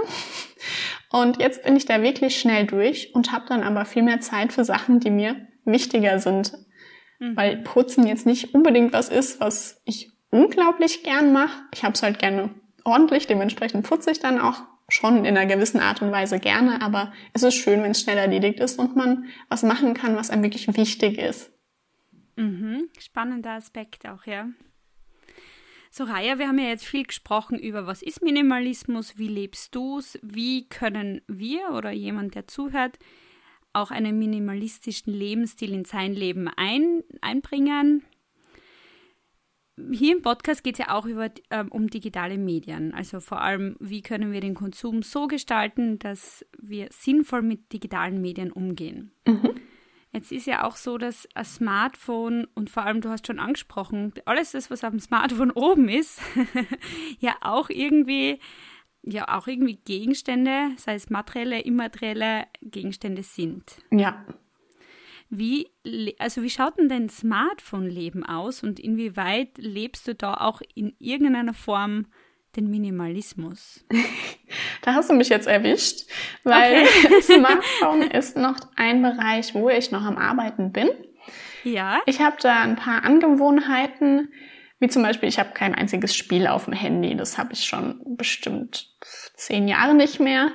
[1.11, 4.53] Und jetzt bin ich da wirklich schnell durch und habe dann aber viel mehr Zeit
[4.53, 6.53] für Sachen, die mir wichtiger sind.
[7.19, 7.37] Mhm.
[7.37, 11.62] Weil Putzen jetzt nicht unbedingt was ist, was ich unglaublich gern mache.
[11.73, 12.51] Ich habe es halt gerne
[12.85, 17.12] ordentlich, dementsprechend putze ich dann auch schon in einer gewissen Art und Weise gerne, aber
[17.33, 20.42] es ist schön, wenn es schnell erledigt ist und man was machen kann, was einem
[20.42, 21.53] wirklich wichtig ist.
[22.37, 22.88] Mhm.
[22.98, 24.48] Spannender Aspekt auch, ja.
[25.92, 30.18] Soraya, wir haben ja jetzt viel gesprochen über, was ist Minimalismus, wie lebst du es,
[30.22, 32.98] wie können wir oder jemand, der zuhört,
[33.72, 38.05] auch einen minimalistischen Lebensstil in sein Leben ein, einbringen.
[39.93, 42.95] Hier im Podcast geht es ja auch über, äh, um digitale Medien.
[42.95, 48.21] Also vor allem, wie können wir den Konsum so gestalten, dass wir sinnvoll mit digitalen
[48.21, 49.12] Medien umgehen.
[49.27, 49.55] Mhm.
[50.12, 54.12] Jetzt ist ja auch so, dass ein Smartphone und vor allem, du hast schon angesprochen,
[54.25, 56.21] alles das, was auf dem Smartphone oben ist,
[57.21, 58.40] ja auch irgendwie
[59.03, 63.79] ja auch irgendwie Gegenstände, sei es materielle, immaterielle Gegenstände sind.
[63.90, 64.25] Ja.
[65.31, 65.69] Wie,
[66.19, 71.55] also wie schaut denn dein Smartphone-Leben aus und inwieweit lebst du da auch in irgendeiner
[71.55, 72.07] Form
[72.57, 73.85] den Minimalismus?
[74.83, 76.11] Da hast du mich jetzt erwischt,
[76.43, 77.23] weil okay.
[77.23, 80.88] Smartphone ist noch ein Bereich, wo ich noch am Arbeiten bin.
[81.62, 82.01] Ja.
[82.07, 84.33] Ich habe da ein paar Angewohnheiten,
[84.81, 87.14] wie zum Beispiel, ich habe kein einziges Spiel auf dem Handy.
[87.14, 88.88] Das habe ich schon bestimmt
[89.37, 90.51] zehn Jahre nicht mehr.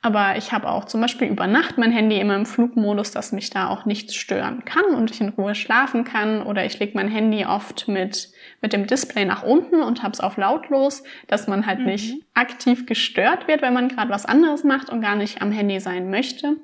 [0.00, 3.50] Aber ich habe auch zum Beispiel über Nacht mein Handy immer im Flugmodus, dass mich
[3.50, 6.42] da auch nichts stören kann und ich in Ruhe schlafen kann.
[6.42, 8.30] Oder ich lege mein Handy oft mit,
[8.62, 11.86] mit dem Display nach unten und habe es auf lautlos, dass man halt mhm.
[11.86, 15.80] nicht aktiv gestört wird, wenn man gerade was anderes macht und gar nicht am Handy
[15.80, 16.56] sein möchte.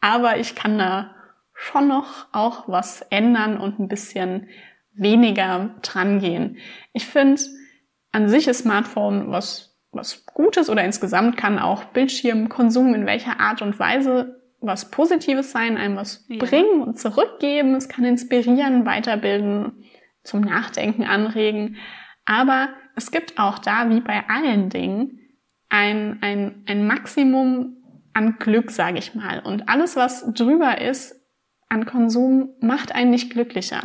[0.00, 1.14] Aber ich kann da
[1.54, 4.48] schon noch auch was ändern und ein bisschen
[4.92, 6.58] weniger dran gehen.
[6.92, 7.40] Ich finde,
[8.12, 9.67] an sich ist Smartphone was
[9.98, 15.76] was Gutes oder insgesamt kann auch Bildschirmkonsum in welcher Art und Weise was Positives sein,
[15.76, 16.38] einem was ja.
[16.38, 17.74] bringen und zurückgeben.
[17.74, 19.84] Es kann inspirieren, weiterbilden,
[20.24, 21.76] zum Nachdenken anregen.
[22.24, 25.20] Aber es gibt auch da, wie bei allen Dingen,
[25.68, 27.76] ein, ein, ein Maximum
[28.14, 29.40] an Glück, sage ich mal.
[29.40, 31.14] Und alles, was drüber ist
[31.68, 33.84] an Konsum, macht einen nicht glücklicher.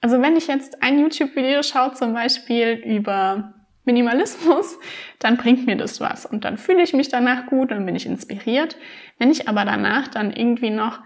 [0.00, 3.57] Also wenn ich jetzt ein YouTube-Video schaue, zum Beispiel über
[3.88, 4.78] Minimalismus,
[5.18, 8.06] dann bringt mir das was und dann fühle ich mich danach gut, dann bin ich
[8.06, 8.76] inspiriert.
[9.18, 11.00] Wenn ich aber danach dann irgendwie noch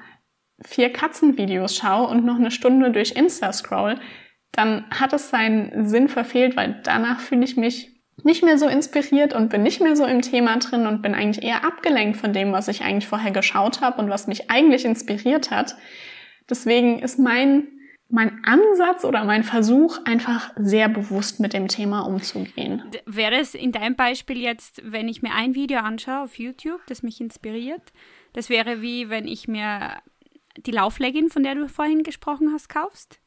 [0.65, 3.99] vier Katzenvideos schaue und noch eine Stunde durch Insta scroll,
[4.51, 7.93] dann hat es seinen Sinn verfehlt, weil danach fühle ich mich
[8.25, 11.45] nicht mehr so inspiriert und bin nicht mehr so im Thema drin und bin eigentlich
[11.45, 15.51] eher abgelenkt von dem, was ich eigentlich vorher geschaut habe und was mich eigentlich inspiriert
[15.51, 15.77] hat.
[16.51, 17.69] Deswegen ist mein
[18.13, 22.83] mein Ansatz oder mein Versuch, einfach sehr bewusst mit dem Thema umzugehen.
[23.07, 27.03] Wäre es in deinem Beispiel jetzt, wenn ich mir ein Video anschaue auf YouTube, das
[27.03, 27.93] mich inspiriert,
[28.35, 30.03] das wäre wie wenn ich mir
[30.59, 33.19] die Laufleggin, von der du vorhin gesprochen hast, kaufst?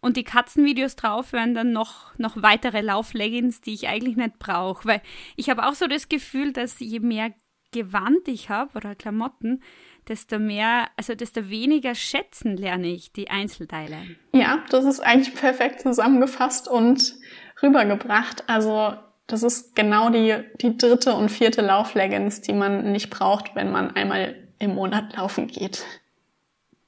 [0.00, 4.88] Und die Katzenvideos drauf wären dann noch, noch weitere Laufleggings, die ich eigentlich nicht brauche.
[4.88, 5.02] Weil
[5.36, 7.32] ich habe auch so das Gefühl, dass je mehr
[7.70, 9.62] Gewand ich habe oder Klamotten,
[10.08, 13.96] desto mehr, also desto weniger schätzen lerne ich die Einzelteile.
[14.32, 17.14] Ja, das ist eigentlich perfekt zusammengefasst und
[17.62, 18.48] rübergebracht.
[18.48, 18.94] Also
[19.26, 23.90] das ist genau die, die dritte und vierte Laufleggings, die man nicht braucht, wenn man
[23.92, 25.84] einmal im Monat laufen geht.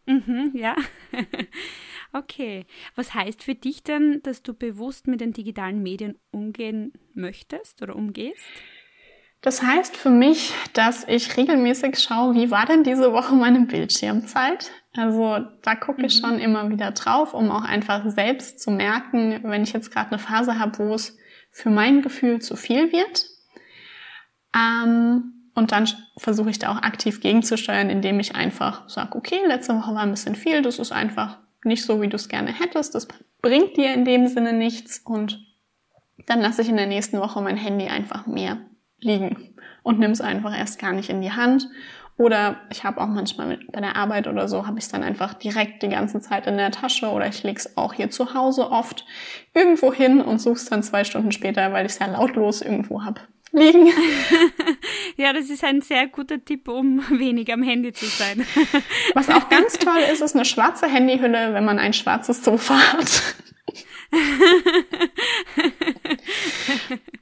[0.06, 0.76] Mhm, ja.
[2.12, 2.66] okay.
[2.94, 7.96] Was heißt für dich denn, dass du bewusst mit den digitalen Medien umgehen möchtest oder
[7.96, 8.50] umgehst?
[9.44, 14.70] Das heißt für mich, dass ich regelmäßig schaue, wie war denn diese Woche meine Bildschirmzeit?
[14.96, 16.26] Also da gucke ich mhm.
[16.26, 20.18] schon immer wieder drauf, um auch einfach selbst zu merken, wenn ich jetzt gerade eine
[20.18, 21.18] Phase habe, wo es
[21.50, 23.26] für mein Gefühl zu viel wird.
[24.56, 29.74] Ähm, und dann versuche ich da auch aktiv gegenzusteuern, indem ich einfach sage, okay, letzte
[29.74, 32.94] Woche war ein bisschen viel, das ist einfach nicht so, wie du es gerne hättest,
[32.94, 33.06] das
[33.42, 35.38] bringt dir in dem Sinne nichts und
[36.24, 38.56] dann lasse ich in der nächsten Woche mein Handy einfach mehr
[39.04, 41.68] liegen und nimm es einfach erst gar nicht in die Hand.
[42.16, 45.02] Oder ich habe auch manchmal mit, bei der Arbeit oder so, habe ich es dann
[45.02, 48.34] einfach direkt die ganze Zeit in der Tasche oder ich lege es auch hier zu
[48.34, 49.04] Hause oft
[49.52, 53.02] irgendwo hin und suche es dann zwei Stunden später, weil ich es ja lautlos irgendwo
[53.02, 53.20] habe
[53.54, 53.86] liegen.
[55.16, 58.46] ja, das ist ein sehr guter Tipp, um wenig am Handy zu sein.
[59.14, 63.36] Was auch ganz toll ist, ist eine schwarze Handyhülle, wenn man ein schwarzes Sofa hat.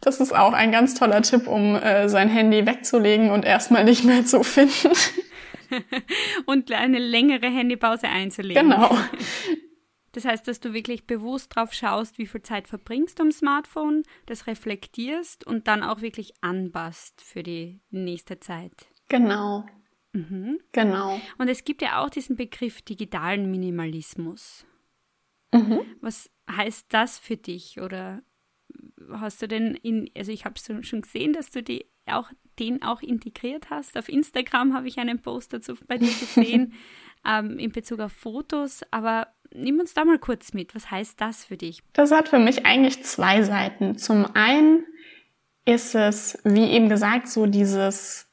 [0.01, 4.05] Das ist auch ein ganz toller Tipp, um äh, sein Handy wegzulegen und erstmal nicht
[4.05, 4.91] mehr zu finden.
[6.47, 8.69] und eine längere Handypause einzulegen.
[8.69, 8.97] Genau.
[10.13, 14.03] Das heißt, dass du wirklich bewusst drauf schaust, wie viel Zeit verbringst du am Smartphone,
[14.27, 18.73] das reflektierst und dann auch wirklich anpasst für die nächste Zeit.
[19.09, 19.65] Genau.
[20.13, 20.61] Mhm.
[20.73, 21.19] Genau.
[21.39, 24.67] Und es gibt ja auch diesen Begriff digitalen Minimalismus.
[25.53, 25.81] Mhm.
[26.01, 27.81] Was heißt das für dich?
[27.81, 28.23] Oder
[29.11, 33.01] hast du denn in, also ich habe schon gesehen, dass du die auch, den auch
[33.03, 33.97] integriert hast.
[33.97, 36.75] Auf Instagram habe ich einen Post dazu bei dir gesehen
[37.27, 40.75] ähm, in Bezug auf Fotos, aber nimm uns da mal kurz mit.
[40.75, 41.83] Was heißt das für dich?
[41.93, 43.99] Das hat für mich eigentlich zwei Seiten.
[43.99, 44.85] Zum einen
[45.65, 48.29] ist es, wie eben gesagt, so dieses,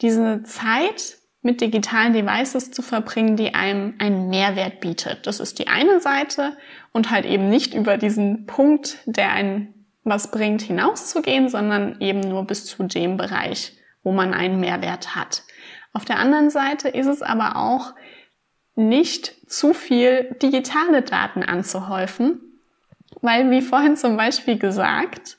[0.00, 5.26] diese Zeit, mit digitalen Devices zu verbringen, die einem einen Mehrwert bietet.
[5.26, 6.56] Das ist die eine Seite
[6.92, 9.74] und halt eben nicht über diesen Punkt, der einen
[10.04, 15.42] was bringt, hinauszugehen, sondern eben nur bis zu dem Bereich, wo man einen Mehrwert hat.
[15.92, 17.92] Auf der anderen Seite ist es aber auch
[18.74, 22.40] nicht zu viel digitale Daten anzuhäufen,
[23.20, 25.38] weil wie vorhin zum Beispiel gesagt,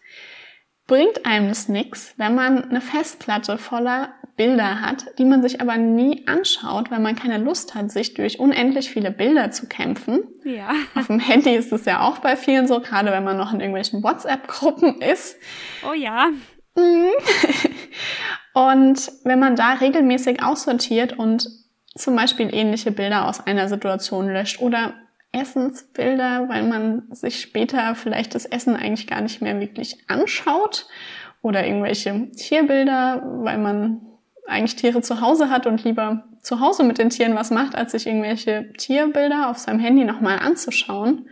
[0.87, 5.77] bringt einem das nichts, wenn man eine Festplatte voller Bilder hat, die man sich aber
[5.77, 10.23] nie anschaut, weil man keine Lust hat, sich durch unendlich viele Bilder zu kämpfen.
[10.43, 10.71] Ja.
[10.95, 13.59] Auf dem Handy ist es ja auch bei vielen so, gerade wenn man noch in
[13.59, 15.37] irgendwelchen WhatsApp-Gruppen ist.
[15.87, 16.29] Oh ja.
[16.75, 17.11] Mhm.
[18.53, 21.49] Und wenn man da regelmäßig aussortiert und
[21.95, 24.93] zum Beispiel ähnliche Bilder aus einer Situation löscht oder
[25.33, 30.87] Essensbilder, weil man sich später vielleicht das Essen eigentlich gar nicht mehr wirklich anschaut
[31.41, 34.01] oder irgendwelche Tierbilder, weil man
[34.47, 37.93] eigentlich Tiere zu Hause hat und lieber zu Hause mit den Tieren was macht, als
[37.93, 41.27] sich irgendwelche Tierbilder auf seinem Handy nochmal anzuschauen.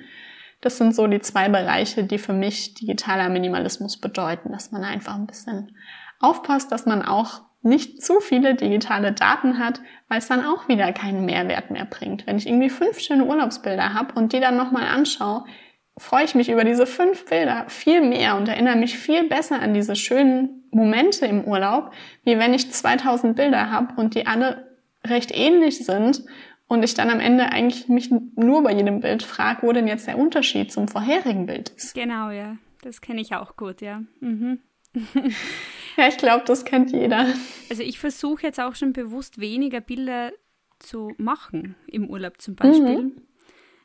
[0.61, 5.15] Das sind so die zwei Bereiche, die für mich digitaler Minimalismus bedeuten, dass man einfach
[5.15, 5.75] ein bisschen
[6.19, 10.91] aufpasst, dass man auch nicht zu viele digitale Daten hat, weil es dann auch wieder
[10.93, 12.25] keinen Mehrwert mehr bringt.
[12.25, 15.45] Wenn ich irgendwie fünf schöne Urlaubsbilder habe und die dann nochmal anschaue,
[15.97, 19.73] freue ich mich über diese fünf Bilder viel mehr und erinnere mich viel besser an
[19.73, 21.91] diese schönen Momente im Urlaub,
[22.23, 26.23] wie wenn ich 2000 Bilder habe und die alle recht ähnlich sind
[26.67, 30.07] und ich dann am Ende eigentlich mich nur bei jedem Bild frage, wo denn jetzt
[30.07, 31.93] der Unterschied zum vorherigen Bild ist.
[31.93, 32.55] Genau, ja.
[32.81, 34.01] Das kenne ich auch gut, ja.
[34.21, 34.59] Mhm.
[35.97, 37.33] ja, ich glaube, das kennt jeder.
[37.69, 40.31] Also ich versuche jetzt auch schon bewusst weniger Bilder
[40.79, 43.03] zu machen im Urlaub zum Beispiel.
[43.03, 43.21] Mhm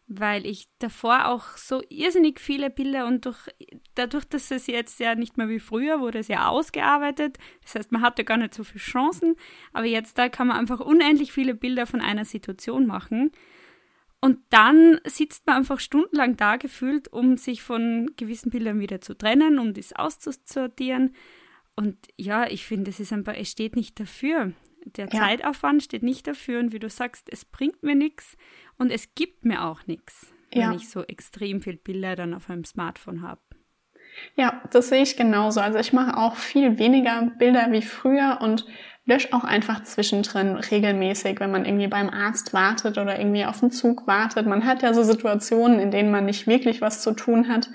[0.09, 3.49] weil ich davor auch so irrsinnig viele Bilder und durch,
[3.95, 7.39] dadurch, dass es jetzt ja nicht mehr wie früher wurde, es ja ausgearbeitet.
[7.63, 9.35] Das heißt, man hatte gar nicht so viele Chancen,
[9.73, 13.33] aber jetzt da kann man einfach unendlich viele Bilder von einer Situation machen.
[14.21, 19.15] Und dann sitzt man einfach stundenlang da gefühlt, um sich von gewissen Bildern wieder zu
[19.15, 21.15] trennen, um das auszusortieren.
[21.77, 24.53] Und ja, ich finde, es ist einfach, es steht nicht dafür.
[24.85, 25.21] Der ja.
[25.21, 26.59] Zeitaufwand steht nicht dafür.
[26.61, 28.37] Und wie du sagst, es bringt mir nichts.
[28.79, 30.71] Und es gibt mir auch nichts, ja.
[30.71, 33.41] wenn ich so extrem viel Bilder dann auf meinem Smartphone habe.
[34.37, 35.61] Ja, das sehe ich genauso.
[35.61, 38.65] Also ich mache auch viel weniger Bilder wie früher und
[39.05, 43.71] lösche auch einfach zwischendrin regelmäßig, wenn man irgendwie beim Arzt wartet oder irgendwie auf den
[43.71, 44.47] Zug wartet.
[44.47, 47.69] Man hat ja so Situationen, in denen man nicht wirklich was zu tun hat.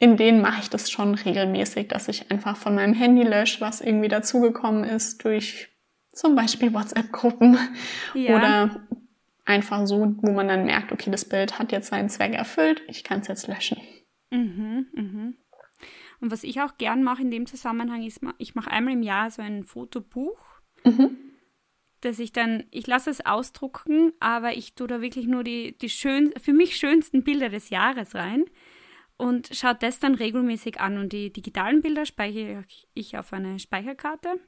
[0.00, 3.82] In denen mache ich das schon regelmäßig, dass ich einfach von meinem Handy lösche, was
[3.82, 5.68] irgendwie dazugekommen ist durch
[6.12, 7.58] zum Beispiel WhatsApp-Gruppen
[8.14, 8.36] ja.
[8.36, 8.88] oder
[9.44, 13.04] einfach so, wo man dann merkt, okay, das Bild hat jetzt seinen Zweck erfüllt, ich
[13.04, 13.78] kann es jetzt löschen.
[14.30, 15.36] Mhm, mhm.
[16.20, 19.30] Und was ich auch gern mache in dem Zusammenhang ist, ich mache einmal im Jahr
[19.30, 20.38] so ein Fotobuch,
[20.84, 21.16] mhm.
[22.00, 25.90] dass ich dann, ich lasse es ausdrucken, aber ich tue da wirklich nur die, die
[25.90, 28.44] schön, für mich schönsten Bilder des Jahres rein
[29.20, 30.96] und schaue das dann regelmäßig an.
[30.96, 34.40] Und die digitalen Bilder speichere ich auf eine Speicherkarte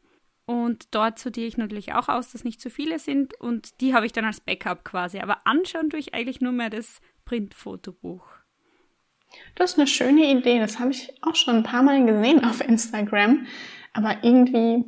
[0.47, 4.07] und dort sortiere ich natürlich auch aus, dass nicht zu viele sind und die habe
[4.07, 5.21] ich dann als Backup quasi.
[5.21, 8.25] Aber anschauen tue ich eigentlich nur mehr das Printfotobuch.
[9.55, 10.59] Das ist eine schöne Idee.
[10.59, 13.47] Das habe ich auch schon ein paar Mal gesehen auf Instagram.
[13.93, 14.85] Aber irgendwie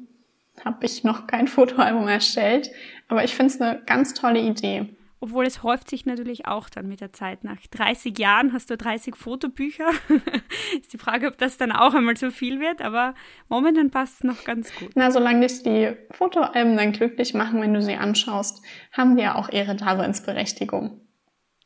[0.65, 2.71] habe ich noch kein Fotoalbum erstellt.
[3.09, 4.97] Aber ich finde es eine ganz tolle Idee.
[5.25, 7.45] Obwohl es häuft sich natürlich auch dann mit der Zeit.
[7.45, 9.89] Nach 30 Jahren hast du 30 Fotobücher.
[10.79, 13.15] ist die Frage, ob das dann auch einmal so viel wird, aber
[13.49, 14.91] momentan passt es noch ganz gut.
[14.97, 19.37] Na, solange dich die Fotoalben dann glücklich machen, wenn du sie anschaust, haben die ja
[19.37, 21.01] auch ihre Daseinsberechtigung.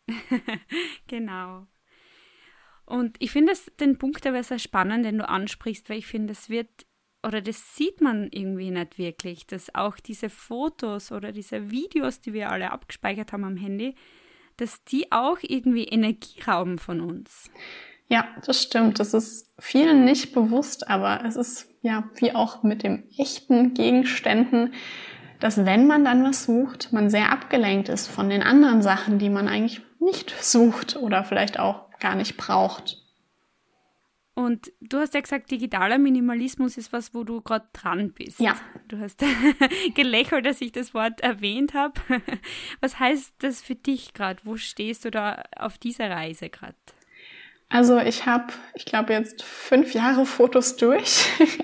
[1.08, 1.66] genau.
[2.86, 6.48] Und ich finde den Punkt aber sehr spannend, den du ansprichst, weil ich finde, es
[6.48, 6.86] wird
[7.22, 12.32] oder das sieht man irgendwie nicht wirklich, dass auch diese Fotos oder diese Videos, die
[12.32, 13.94] wir alle abgespeichert haben am Handy,
[14.56, 17.50] dass die auch irgendwie Energie rauben von uns.
[18.08, 18.98] Ja, das stimmt.
[18.98, 24.72] Das ist vielen nicht bewusst, aber es ist ja wie auch mit den echten Gegenständen,
[25.40, 29.30] dass wenn man dann was sucht, man sehr abgelenkt ist von den anderen Sachen, die
[29.30, 33.04] man eigentlich nicht sucht oder vielleicht auch gar nicht braucht.
[34.38, 38.38] Und du hast ja gesagt, digitaler Minimalismus ist was, wo du gerade dran bist.
[38.38, 38.54] Ja.
[38.86, 39.20] Du hast
[39.96, 42.00] gelächelt, dass ich das Wort erwähnt habe.
[42.80, 44.38] Was heißt das für dich gerade?
[44.44, 46.76] Wo stehst du da auf dieser Reise gerade?
[47.68, 51.26] Also ich habe, ich glaube jetzt fünf Jahre Fotos durch.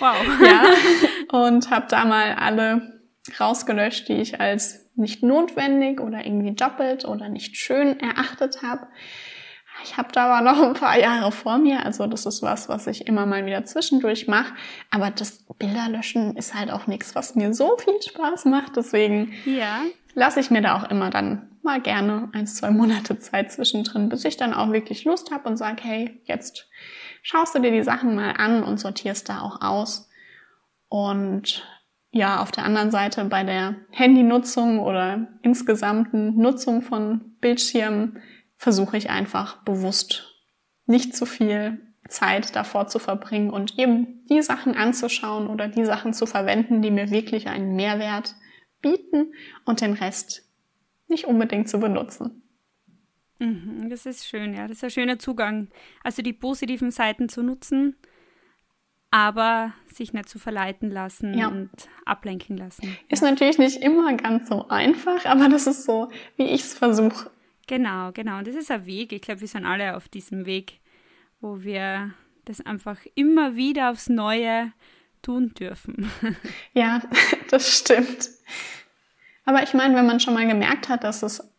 [0.00, 0.16] Wow.
[0.42, 1.38] ja.
[1.38, 3.00] Und habe da mal alle
[3.38, 8.88] rausgelöscht, die ich als nicht notwendig oder irgendwie doppelt oder nicht schön erachtet habe.
[9.84, 12.86] Ich habe da aber noch ein paar Jahre vor mir, also das ist was, was
[12.86, 14.54] ich immer mal wieder zwischendurch mache.
[14.90, 18.76] Aber das Bilderlöschen ist halt auch nichts, was mir so viel Spaß macht.
[18.76, 19.82] Deswegen ja.
[20.14, 24.24] lasse ich mir da auch immer dann mal gerne ein, zwei Monate Zeit zwischendrin, bis
[24.24, 26.68] ich dann auch wirklich Lust habe und sage, hey, jetzt
[27.22, 30.08] schaust du dir die Sachen mal an und sortierst da auch aus.
[30.88, 31.64] Und
[32.10, 38.22] ja, auf der anderen Seite bei der Handynutzung oder insgesamten Nutzung von Bildschirmen
[38.62, 40.36] versuche ich einfach bewusst
[40.86, 46.14] nicht zu viel Zeit davor zu verbringen und eben die Sachen anzuschauen oder die Sachen
[46.14, 48.36] zu verwenden, die mir wirklich einen Mehrwert
[48.80, 49.32] bieten
[49.64, 50.48] und den Rest
[51.08, 52.44] nicht unbedingt zu benutzen.
[53.40, 54.68] Mhm, das ist schön, ja.
[54.68, 55.68] Das ist ein schöner Zugang.
[56.04, 57.96] Also die positiven Seiten zu nutzen,
[59.10, 61.48] aber sich nicht zu verleiten lassen ja.
[61.48, 61.70] und
[62.04, 62.96] ablenken lassen.
[63.08, 63.30] Ist ja.
[63.30, 67.28] natürlich nicht immer ganz so einfach, aber das ist so, wie ich es versuche.
[67.66, 68.38] Genau, genau.
[68.38, 69.12] Und das ist ein Weg.
[69.12, 70.80] Ich glaube, wir sind alle auf diesem Weg,
[71.40, 72.12] wo wir
[72.44, 74.72] das einfach immer wieder aufs Neue
[75.22, 76.10] tun dürfen.
[76.74, 77.02] Ja,
[77.50, 78.30] das stimmt.
[79.44, 81.51] Aber ich meine, wenn man schon mal gemerkt hat, dass es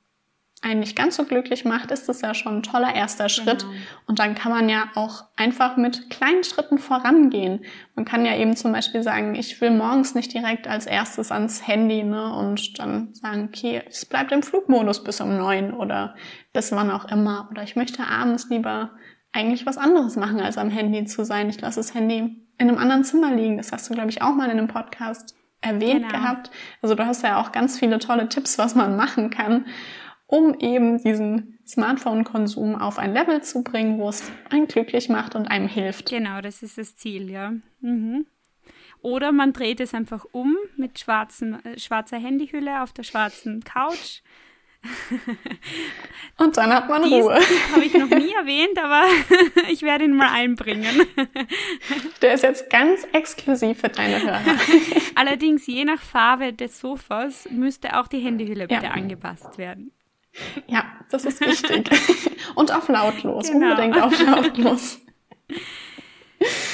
[0.63, 3.61] einen nicht ganz so glücklich macht, ist das ja schon ein toller erster Schritt.
[3.61, 3.73] Genau.
[4.07, 7.65] Und dann kann man ja auch einfach mit kleinen Schritten vorangehen.
[7.95, 11.67] Man kann ja eben zum Beispiel sagen, ich will morgens nicht direkt als erstes ans
[11.67, 16.15] Handy, ne, und dann sagen, okay, es bleibt im Flugmodus bis um neun oder
[16.53, 17.49] bis wann auch immer.
[17.51, 18.91] Oder ich möchte abends lieber
[19.33, 21.49] eigentlich was anderes machen, als am Handy zu sein.
[21.49, 23.57] Ich lasse das Handy in einem anderen Zimmer liegen.
[23.57, 26.09] Das hast du, glaube ich, auch mal in einem Podcast erwähnt genau.
[26.09, 26.51] gehabt.
[26.81, 29.65] Also du hast ja auch ganz viele tolle Tipps, was man machen kann,
[30.33, 35.45] um eben diesen Smartphone-Konsum auf ein Level zu bringen, wo es einen glücklich macht und
[35.45, 36.09] einem hilft.
[36.09, 37.53] Genau, das ist das Ziel, ja.
[37.81, 38.25] Mhm.
[39.03, 44.21] Oder man dreht es einfach um mit schwarzen, äh, schwarzer Handyhülle auf der schwarzen Couch
[46.37, 47.39] Und dann hat man Ruhe.
[47.39, 49.05] Den habe ich noch nie erwähnt, aber
[49.71, 51.07] ich werde ihn mal einbringen.
[52.21, 54.41] Der ist jetzt ganz exklusiv für deine Hörer.
[55.15, 58.91] Allerdings, je nach Farbe des Sofas müsste auch die Handyhülle bitte ja.
[58.91, 59.91] angepasst werden.
[60.67, 61.89] Ja, das ist wichtig.
[62.55, 63.71] Und auf lautlos, genau.
[63.71, 64.99] unbedingt auf lautlos.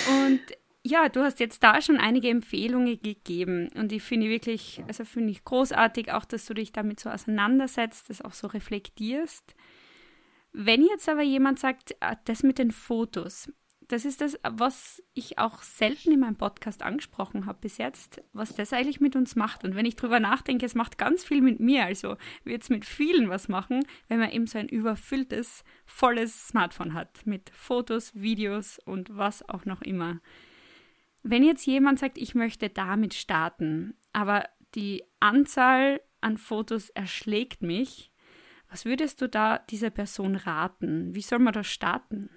[0.07, 0.41] Und
[0.83, 5.31] ja, du hast jetzt da schon einige Empfehlungen gegeben und ich finde wirklich, also finde
[5.31, 9.55] ich großartig auch, dass du dich damit so auseinandersetzt, das auch so reflektierst.
[10.51, 13.51] Wenn jetzt aber jemand sagt, ah, das mit den Fotos,
[13.89, 18.53] das ist das, was ich auch selten in meinem Podcast angesprochen habe bis jetzt, was
[18.53, 19.63] das eigentlich mit uns macht.
[19.63, 21.85] Und wenn ich drüber nachdenke, es macht ganz viel mit mir.
[21.85, 26.93] Also wird es mit vielen was machen, wenn man eben so ein überfülltes, volles Smartphone
[26.93, 30.21] hat mit Fotos, Videos und was auch noch immer.
[31.23, 38.11] Wenn jetzt jemand sagt, ich möchte damit starten, aber die Anzahl an Fotos erschlägt mich,
[38.69, 41.15] was würdest du da dieser Person raten?
[41.15, 42.29] Wie soll man da starten?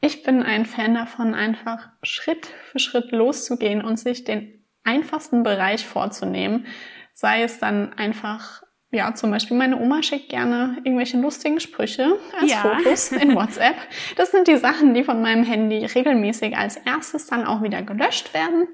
[0.00, 5.84] Ich bin ein Fan davon, einfach Schritt für Schritt loszugehen und sich den einfachsten Bereich
[5.84, 6.66] vorzunehmen.
[7.14, 12.50] Sei es dann einfach ja, zum Beispiel meine Oma schickt gerne irgendwelche lustigen Sprüche als
[12.50, 12.56] ja.
[12.62, 13.76] Fotos in WhatsApp.
[14.16, 18.32] Das sind die Sachen, die von meinem Handy regelmäßig als erstes dann auch wieder gelöscht
[18.32, 18.66] werden.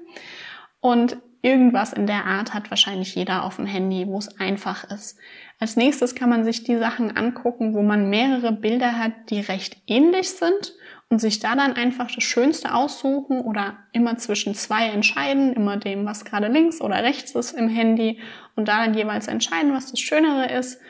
[0.79, 5.19] Und irgendwas in der Art hat wahrscheinlich jeder auf dem Handy, wo es einfach ist.
[5.59, 9.77] Als nächstes kann man sich die Sachen angucken, wo man mehrere Bilder hat, die recht
[9.85, 10.75] ähnlich sind
[11.09, 16.05] und sich da dann einfach das Schönste aussuchen oder immer zwischen zwei entscheiden, immer dem,
[16.05, 18.19] was gerade links oder rechts ist im Handy
[18.55, 20.81] und da dann jeweils entscheiden, was das Schönere ist,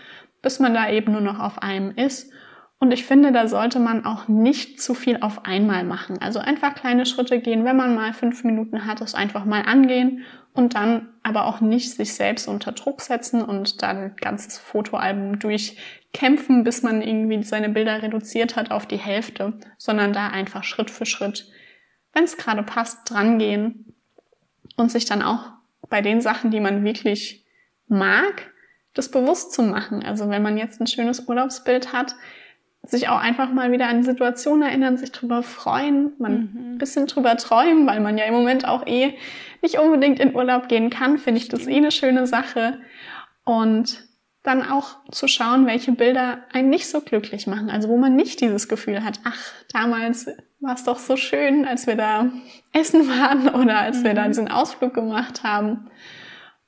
[0.41, 2.31] bis man da eben nur noch auf einem ist.
[2.79, 6.17] Und ich finde, da sollte man auch nicht zu viel auf einmal machen.
[6.21, 7.65] Also einfach kleine Schritte gehen.
[7.65, 11.91] Wenn man mal fünf Minuten hat, es einfach mal angehen und dann aber auch nicht
[11.91, 18.03] sich selbst unter Druck setzen und dann ganzes Fotoalbum durchkämpfen, bis man irgendwie seine Bilder
[18.03, 21.51] reduziert hat auf die Hälfte, sondern da einfach Schritt für Schritt,
[22.13, 23.95] wenn es gerade passt, drangehen
[24.77, 25.49] und sich dann auch
[25.89, 27.43] bei den Sachen, die man wirklich
[27.87, 28.51] mag,
[28.93, 30.03] das bewusst zu machen.
[30.03, 32.15] Also wenn man jetzt ein schönes Urlaubsbild hat,
[32.85, 36.73] sich auch einfach mal wieder an die Situation erinnern, sich drüber freuen, man mhm.
[36.73, 39.15] ein bisschen drüber träumen, weil man ja im Moment auch eh
[39.61, 42.79] nicht unbedingt in Urlaub gehen kann, finde ich das eh eine schöne Sache.
[43.43, 44.05] Und
[44.45, 47.69] dann auch zu schauen, welche Bilder einen nicht so glücklich machen.
[47.69, 50.27] Also wo man nicht dieses Gefühl hat, ach, damals
[50.59, 52.31] war es doch so schön, als wir da
[52.71, 54.03] essen waren oder als mhm.
[54.03, 54.27] wir da mhm.
[54.27, 55.89] diesen Ausflug gemacht haben.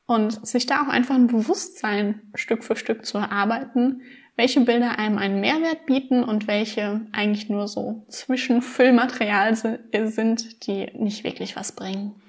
[0.05, 4.01] Und sich da auch einfach ein Bewusstsein Stück für Stück zu erarbeiten,
[4.37, 11.23] welche Bilder einem einen Mehrwert bieten und welche eigentlich nur so Zwischenfüllmaterial sind, die nicht
[11.23, 12.21] wirklich was bringen.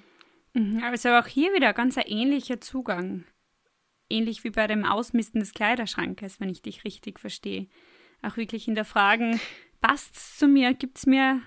[0.54, 3.24] Mhm, also auch hier wieder ganz ein ähnlicher Zugang.
[4.10, 7.66] Ähnlich wie bei dem Ausmisten des Kleiderschrankes, wenn ich dich richtig verstehe.
[8.22, 9.38] Auch wirklich in der Frage,
[9.82, 10.72] passt es zu mir?
[10.72, 11.42] Gibt es mir,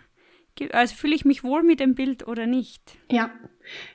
[0.72, 3.00] also fühle ich mich wohl mit dem Bild oder nicht?
[3.10, 3.32] Ja,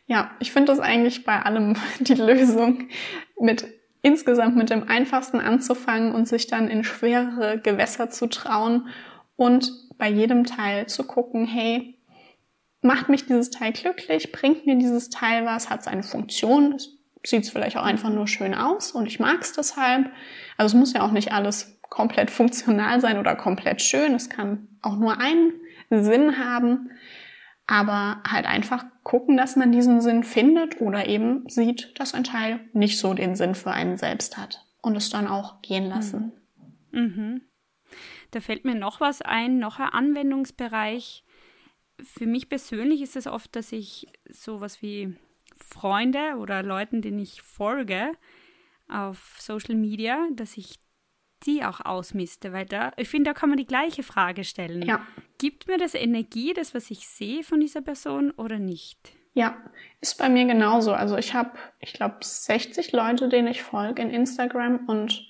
[0.06, 2.88] ja, ich finde das eigentlich bei allem die Lösung,
[3.38, 3.64] mit
[4.06, 8.86] insgesamt mit dem einfachsten anzufangen und sich dann in schwerere Gewässer zu trauen
[9.34, 11.98] und bei jedem Teil zu gucken, hey,
[12.82, 16.78] macht mich dieses Teil glücklich, bringt mir dieses Teil was, hat es eine Funktion,
[17.24, 20.08] sieht es vielleicht auch einfach nur schön aus und ich mag es deshalb.
[20.56, 24.14] Also es muss ja auch nicht alles komplett funktional sein oder komplett schön.
[24.14, 25.52] Es kann auch nur einen
[25.90, 26.90] Sinn haben,
[27.66, 32.60] aber halt einfach gucken, dass man diesen Sinn findet oder eben sieht, dass ein Teil
[32.72, 36.32] nicht so den Sinn für einen selbst hat und es dann auch gehen lassen.
[36.92, 37.00] Mhm.
[37.00, 37.40] mhm.
[38.32, 41.24] Da fällt mir noch was ein, noch ein Anwendungsbereich.
[42.02, 45.16] Für mich persönlich ist es oft, dass ich sowas wie
[45.56, 48.12] Freunde oder Leuten, denen ich folge
[48.88, 50.78] auf Social Media, dass ich
[51.44, 54.82] die auch ausmiste, weil da, ich finde, da kann man die gleiche Frage stellen.
[54.82, 55.06] Ja.
[55.38, 59.12] Gibt mir das Energie, das, was ich sehe von dieser Person oder nicht?
[59.34, 59.56] Ja,
[60.00, 60.94] ist bei mir genauso.
[60.94, 65.26] Also ich habe, ich glaube, 60 Leute, denen ich folge in Instagram und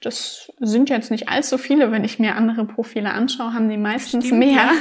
[0.00, 4.26] das sind jetzt nicht allzu viele, wenn ich mir andere Profile anschaue, haben die meistens
[4.26, 4.56] Stimmt, mehr.
[4.56, 4.72] Ja.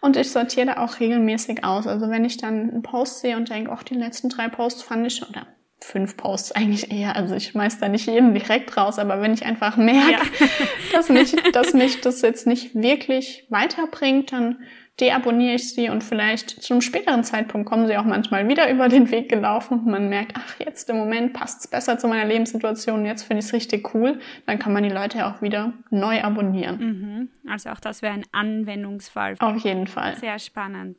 [0.00, 1.86] Und ich sortiere da auch regelmäßig aus.
[1.86, 5.06] Also wenn ich dann einen Post sehe und denke, auch die letzten drei Posts fand
[5.06, 5.46] ich, oder
[5.82, 7.16] fünf Posts eigentlich eher.
[7.16, 10.46] Also ich schmeiß da nicht jeden direkt raus, aber wenn ich einfach merke, ja.
[10.92, 14.58] dass, mich, dass mich das jetzt nicht wirklich weiterbringt, dann
[15.00, 18.88] deabonniere ich sie und vielleicht zu einem späteren Zeitpunkt kommen sie auch manchmal wieder über
[18.88, 22.26] den Weg gelaufen und man merkt, ach, jetzt im Moment passt es besser zu meiner
[22.26, 26.22] Lebenssituation, jetzt finde ich es richtig cool, dann kann man die Leute auch wieder neu
[26.22, 26.78] abonnieren.
[26.78, 27.50] Mhm.
[27.50, 29.36] Also auch das wäre ein Anwendungsfall.
[29.38, 30.16] Auf jeden Fall.
[30.16, 30.98] Sehr spannend.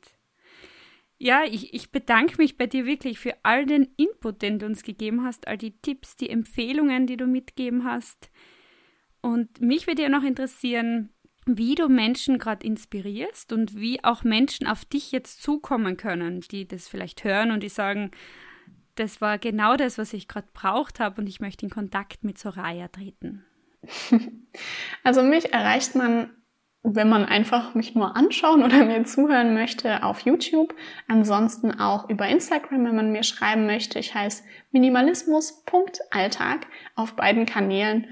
[1.23, 4.83] Ja, ich, ich bedanke mich bei dir wirklich für all den Input, den du uns
[4.83, 8.29] gegeben hast, all die Tipps, die Empfehlungen, die du mitgegeben hast.
[9.21, 11.13] Und mich würde ja noch interessieren,
[11.45, 16.67] wie du Menschen gerade inspirierst und wie auch Menschen auf dich jetzt zukommen können, die
[16.67, 18.11] das vielleicht hören und die sagen,
[18.95, 22.37] das war genau das, was ich gerade braucht habe und ich möchte in Kontakt mit
[22.37, 23.45] Soraya treten.
[25.03, 26.29] Also mich erreicht man
[26.83, 30.75] wenn man einfach mich nur anschauen oder mir zuhören möchte, auf YouTube.
[31.07, 33.99] Ansonsten auch über Instagram, wenn man mir schreiben möchte.
[33.99, 38.07] Ich heiße minimalismus.alltag auf beiden Kanälen.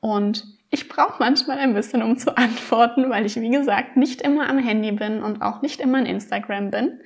[0.00, 4.48] Und ich brauche manchmal ein bisschen, um zu antworten, weil ich, wie gesagt, nicht immer
[4.48, 7.00] am Handy bin und auch nicht immer in Instagram bin.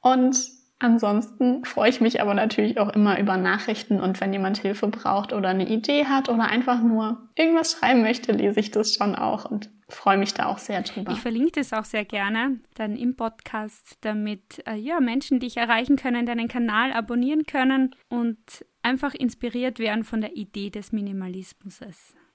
[0.00, 4.86] Und Ansonsten freue ich mich aber natürlich auch immer über Nachrichten und wenn jemand Hilfe
[4.86, 9.16] braucht oder eine Idee hat oder einfach nur irgendwas schreiben möchte, lese ich das schon
[9.16, 11.12] auch und freue mich da auch sehr drüber.
[11.12, 15.96] Ich verlinke das auch sehr gerne dann im Podcast, damit äh, ja, Menschen dich erreichen
[15.96, 18.38] können, deinen Kanal abonnieren können und
[18.82, 21.80] einfach inspiriert werden von der Idee des Minimalismus.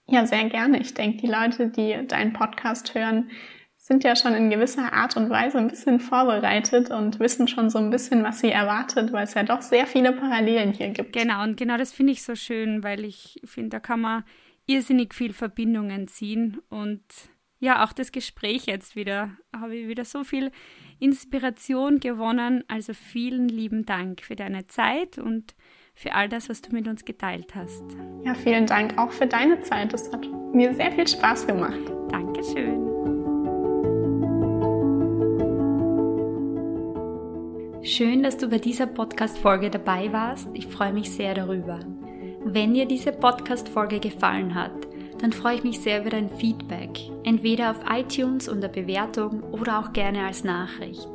[0.07, 0.79] Ja, sehr gerne.
[0.79, 3.29] Ich denke, die Leute, die deinen Podcast hören,
[3.77, 7.79] sind ja schon in gewisser Art und Weise ein bisschen vorbereitet und wissen schon so
[7.79, 11.13] ein bisschen, was sie erwartet, weil es ja doch sehr viele Parallelen hier gibt.
[11.13, 14.23] Genau, und genau das finde ich so schön, weil ich finde, da kann man
[14.67, 17.03] irrsinnig viel Verbindungen ziehen und
[17.63, 20.51] ja, auch das Gespräch jetzt wieder, habe ich wieder so viel
[20.99, 22.65] Inspiration gewonnen.
[22.67, 25.55] Also vielen lieben Dank für deine Zeit und
[25.93, 27.83] für all das, was du mit uns geteilt hast.
[28.25, 29.93] Ja, vielen Dank auch für deine Zeit.
[29.93, 31.79] Es hat mir sehr viel Spaß gemacht.
[32.09, 32.83] Dankeschön.
[37.81, 40.49] Schön, dass du bei dieser Podcast-Folge dabei warst.
[40.53, 41.79] Ich freue mich sehr darüber.
[42.43, 44.92] Wenn dir diese Podcast-Folge gefallen hat,
[45.23, 46.99] dann freue ich mich sehr über dein Feedback.
[47.23, 51.07] Entweder auf iTunes unter Bewertung oder auch gerne als Nachricht.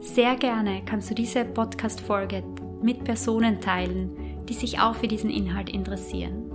[0.00, 2.42] Sehr gerne kannst du diese Podcast-Folge
[2.80, 4.10] mit Personen teilen,
[4.48, 6.50] die sich auch für diesen Inhalt interessieren.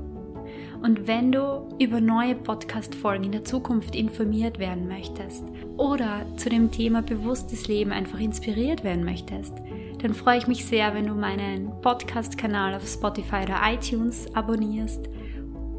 [0.81, 5.43] Und wenn du über neue Podcast-Folgen in der Zukunft informiert werden möchtest
[5.77, 9.53] oder zu dem Thema bewusstes Leben einfach inspiriert werden möchtest,
[10.01, 15.11] dann freue ich mich sehr, wenn du meinen Podcast-Kanal auf Spotify oder iTunes abonnierst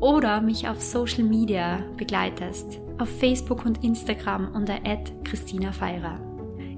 [0.03, 4.79] oder mich auf Social Media begleitest, auf Facebook und Instagram unter
[5.23, 6.19] Christina Feirer.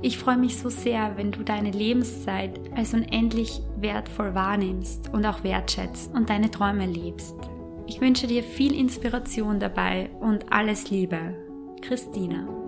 [0.02, 5.42] Ich freue mich so sehr, wenn du deine Lebenszeit als unendlich wertvoll wahrnimmst und auch
[5.42, 7.34] wertschätzt und deine Träume lebst.
[7.86, 11.34] Ich wünsche dir viel Inspiration dabei und alles Liebe.
[11.80, 12.63] Christina.